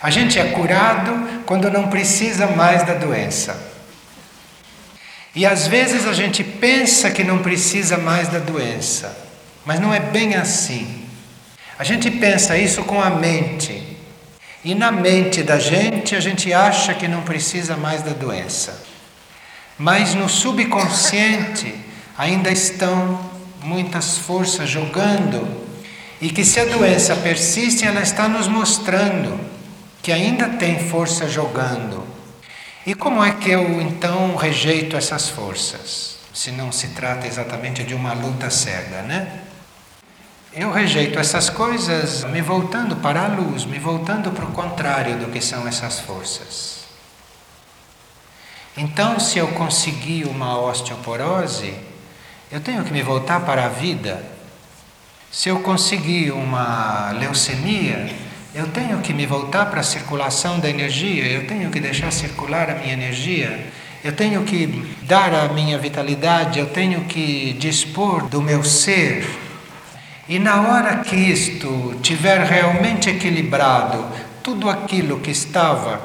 A 0.00 0.10
gente 0.10 0.38
é 0.38 0.44
curado 0.50 1.42
quando 1.46 1.70
não 1.70 1.88
precisa 1.88 2.46
mais 2.46 2.84
da 2.84 2.94
doença. 2.94 3.68
E 5.34 5.46
às 5.46 5.66
vezes 5.66 6.06
a 6.06 6.12
gente 6.12 6.44
pensa 6.44 7.10
que 7.10 7.24
não 7.24 7.38
precisa 7.38 7.96
mais 7.96 8.28
da 8.28 8.38
doença, 8.38 9.16
mas 9.64 9.80
não 9.80 9.92
é 9.94 10.00
bem 10.00 10.34
assim. 10.34 11.04
A 11.78 11.84
gente 11.84 12.10
pensa 12.10 12.56
isso 12.56 12.82
com 12.84 13.00
a 13.00 13.08
mente. 13.08 13.87
E 14.68 14.74
na 14.74 14.92
mente 14.92 15.42
da 15.42 15.58
gente 15.58 16.14
a 16.14 16.20
gente 16.20 16.52
acha 16.52 16.92
que 16.92 17.08
não 17.08 17.22
precisa 17.22 17.74
mais 17.74 18.02
da 18.02 18.10
doença. 18.10 18.84
Mas 19.78 20.14
no 20.14 20.28
subconsciente 20.28 21.74
ainda 22.18 22.50
estão 22.50 23.18
muitas 23.62 24.18
forças 24.18 24.68
jogando 24.68 25.48
e 26.20 26.28
que 26.28 26.44
se 26.44 26.60
a 26.60 26.66
doença 26.66 27.16
persiste, 27.16 27.86
ela 27.86 28.02
está 28.02 28.28
nos 28.28 28.46
mostrando 28.46 29.40
que 30.02 30.12
ainda 30.12 30.50
tem 30.50 30.78
força 30.78 31.26
jogando. 31.26 32.04
E 32.84 32.94
como 32.94 33.24
é 33.24 33.32
que 33.32 33.50
eu 33.50 33.80
então 33.80 34.36
rejeito 34.36 34.98
essas 34.98 35.30
forças? 35.30 36.18
Se 36.34 36.50
não 36.50 36.70
se 36.70 36.88
trata 36.88 37.26
exatamente 37.26 37.82
de 37.82 37.94
uma 37.94 38.12
luta 38.12 38.50
cega, 38.50 39.00
né? 39.00 39.47
Eu 40.52 40.72
rejeito 40.72 41.18
essas 41.18 41.50
coisas 41.50 42.24
me 42.24 42.40
voltando 42.40 42.96
para 42.96 43.24
a 43.24 43.28
luz, 43.28 43.66
me 43.66 43.78
voltando 43.78 44.30
para 44.30 44.46
o 44.46 44.52
contrário 44.52 45.18
do 45.18 45.26
que 45.26 45.42
são 45.42 45.68
essas 45.68 46.00
forças. 46.00 46.84
Então, 48.76 49.20
se 49.20 49.38
eu 49.38 49.48
conseguir 49.48 50.24
uma 50.24 50.58
osteoporose, 50.58 51.74
eu 52.50 52.60
tenho 52.60 52.82
que 52.82 52.92
me 52.92 53.02
voltar 53.02 53.40
para 53.40 53.66
a 53.66 53.68
vida. 53.68 54.24
Se 55.30 55.50
eu 55.50 55.60
conseguir 55.60 56.30
uma 56.30 57.10
leucemia, 57.10 58.08
eu 58.54 58.68
tenho 58.68 58.98
que 59.02 59.12
me 59.12 59.26
voltar 59.26 59.66
para 59.66 59.80
a 59.80 59.84
circulação 59.84 60.58
da 60.58 60.70
energia, 60.70 61.26
eu 61.26 61.46
tenho 61.46 61.70
que 61.70 61.78
deixar 61.78 62.10
circular 62.10 62.70
a 62.70 62.74
minha 62.74 62.94
energia, 62.94 63.66
eu 64.02 64.12
tenho 64.12 64.42
que 64.44 64.96
dar 65.02 65.34
a 65.34 65.48
minha 65.52 65.76
vitalidade, 65.76 66.58
eu 66.58 66.66
tenho 66.70 67.04
que 67.04 67.52
dispor 67.54 68.26
do 68.28 68.40
meu 68.40 68.64
ser. 68.64 69.47
E 70.28 70.38
na 70.38 70.60
hora 70.60 70.98
que 70.98 71.16
isto 71.16 71.98
tiver 72.02 72.40
realmente 72.40 73.08
equilibrado, 73.08 74.04
tudo 74.42 74.68
aquilo 74.68 75.20
que 75.20 75.30
estava 75.30 76.00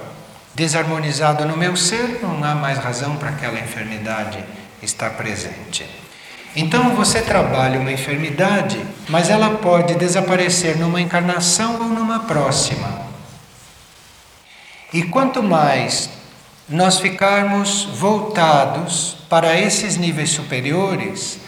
desarmonizado 0.55 1.45
no 1.45 1.57
meu 1.57 1.75
ser, 1.75 2.19
não 2.21 2.41
há 2.43 2.55
mais 2.55 2.77
razão 2.77 3.17
para 3.17 3.29
aquela 3.29 3.59
enfermidade 3.59 4.43
estar 4.81 5.09
presente. 5.11 5.85
Então 6.55 6.95
você 6.95 7.21
trabalha 7.21 7.79
uma 7.79 7.91
enfermidade, 7.91 8.79
mas 9.09 9.29
ela 9.29 9.57
pode 9.57 9.95
desaparecer 9.95 10.77
numa 10.77 11.01
encarnação 11.01 11.81
ou 11.81 11.87
numa 11.87 12.19
próxima. 12.19 13.01
E 14.93 15.01
quanto 15.03 15.41
mais 15.41 16.09
nós 16.69 16.99
ficarmos 16.99 17.85
voltados 17.95 19.17
para 19.27 19.59
esses 19.59 19.97
níveis 19.97 20.29
superiores, 20.29 21.39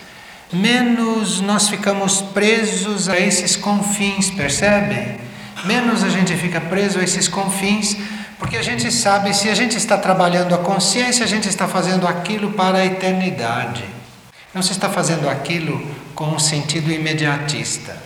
menos 0.55 1.41
nós 1.41 1.67
ficamos 1.67 2.21
presos 2.21 3.09
a 3.09 3.19
esses 3.19 3.55
confins, 3.55 4.29
percebem? 4.29 5.17
Menos 5.65 6.03
a 6.03 6.09
gente 6.09 6.35
fica 6.35 6.61
preso 6.61 6.99
a 6.99 7.03
esses 7.03 7.27
confins, 7.27 7.97
porque 8.37 8.57
a 8.57 8.61
gente 8.61 8.91
sabe 8.91 9.33
se 9.33 9.49
a 9.49 9.55
gente 9.55 9.77
está 9.77 9.97
trabalhando 9.97 10.53
a 10.53 10.59
consciência, 10.59 11.25
a 11.25 11.27
gente 11.27 11.47
está 11.47 11.67
fazendo 11.67 12.07
aquilo 12.07 12.51
para 12.51 12.79
a 12.79 12.85
eternidade. 12.85 13.83
Não 14.53 14.61
se 14.61 14.71
está 14.71 14.89
fazendo 14.89 15.27
aquilo 15.27 15.85
com 16.13 16.27
um 16.27 16.39
sentido 16.39 16.91
imediatista, 16.91 17.97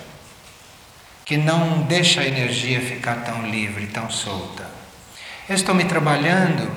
que 1.24 1.38
não 1.38 1.82
deixa 1.84 2.22
a 2.22 2.26
energia 2.28 2.82
ficar 2.82 3.18
tão 3.18 3.46
livre, 3.46 3.88
tão 3.88 4.10
solta. 4.10 4.68
Eu 5.48 5.56
estou 5.56 5.76
me 5.76 5.86
trabalhando 5.86 6.70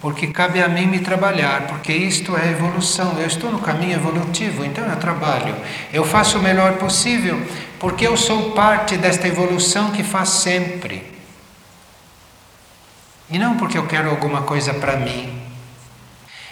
porque 0.00 0.28
cabe 0.28 0.62
a 0.62 0.68
mim 0.68 0.86
me 0.86 1.00
trabalhar, 1.00 1.66
porque 1.66 1.92
isto 1.92 2.36
é 2.36 2.50
evolução. 2.50 3.18
Eu 3.18 3.26
estou 3.26 3.50
no 3.50 3.58
caminho 3.58 3.92
evolutivo, 3.92 4.64
então 4.64 4.84
eu 4.84 4.96
trabalho. 4.96 5.54
Eu 5.92 6.04
faço 6.04 6.38
o 6.38 6.42
melhor 6.42 6.78
possível, 6.78 7.40
porque 7.78 8.06
eu 8.06 8.16
sou 8.16 8.52
parte 8.52 8.96
desta 8.96 9.28
evolução 9.28 9.90
que 9.90 10.02
faz 10.02 10.30
sempre. 10.30 11.04
E 13.28 13.38
não 13.38 13.58
porque 13.58 13.76
eu 13.76 13.86
quero 13.86 14.08
alguma 14.08 14.42
coisa 14.42 14.72
para 14.72 14.96
mim. 14.96 15.38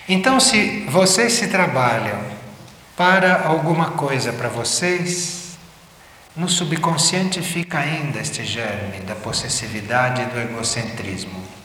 Então, 0.06 0.38
se 0.38 0.86
vocês 0.88 1.32
se 1.32 1.48
trabalham 1.48 2.18
para 2.96 3.46
alguma 3.46 3.92
coisa 3.92 4.32
para 4.32 4.48
vocês, 4.48 5.58
no 6.36 6.48
subconsciente 6.48 7.40
fica 7.40 7.78
ainda 7.78 8.20
este 8.20 8.44
germe 8.44 9.00
da 9.00 9.14
possessividade 9.14 10.22
e 10.22 10.26
do 10.26 10.38
egocentrismo. 10.38 11.57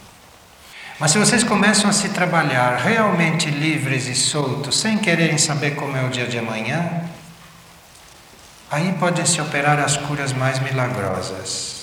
Mas 1.00 1.12
se 1.12 1.18
vocês 1.18 1.44
começam 1.44 1.90
a 1.90 1.94
se 1.94 2.10
trabalhar 2.10 2.78
realmente 2.78 3.50
livres 3.50 4.08
e 4.08 4.16
soltos, 4.16 4.80
sem 4.80 4.98
quererem 4.98 5.38
saber 5.38 5.76
como 5.76 5.98
é 5.98 6.04
o 6.04 6.10
dia 6.10 6.28
de 6.28 6.38
amanhã, 6.38 7.04
aí 8.70 8.94
podem 9.00 9.26
se 9.26 9.42
operar 9.42 9.80
as 9.80 9.98
curas 9.98 10.34
mais 10.34 10.60
milagrosas. 10.60 11.83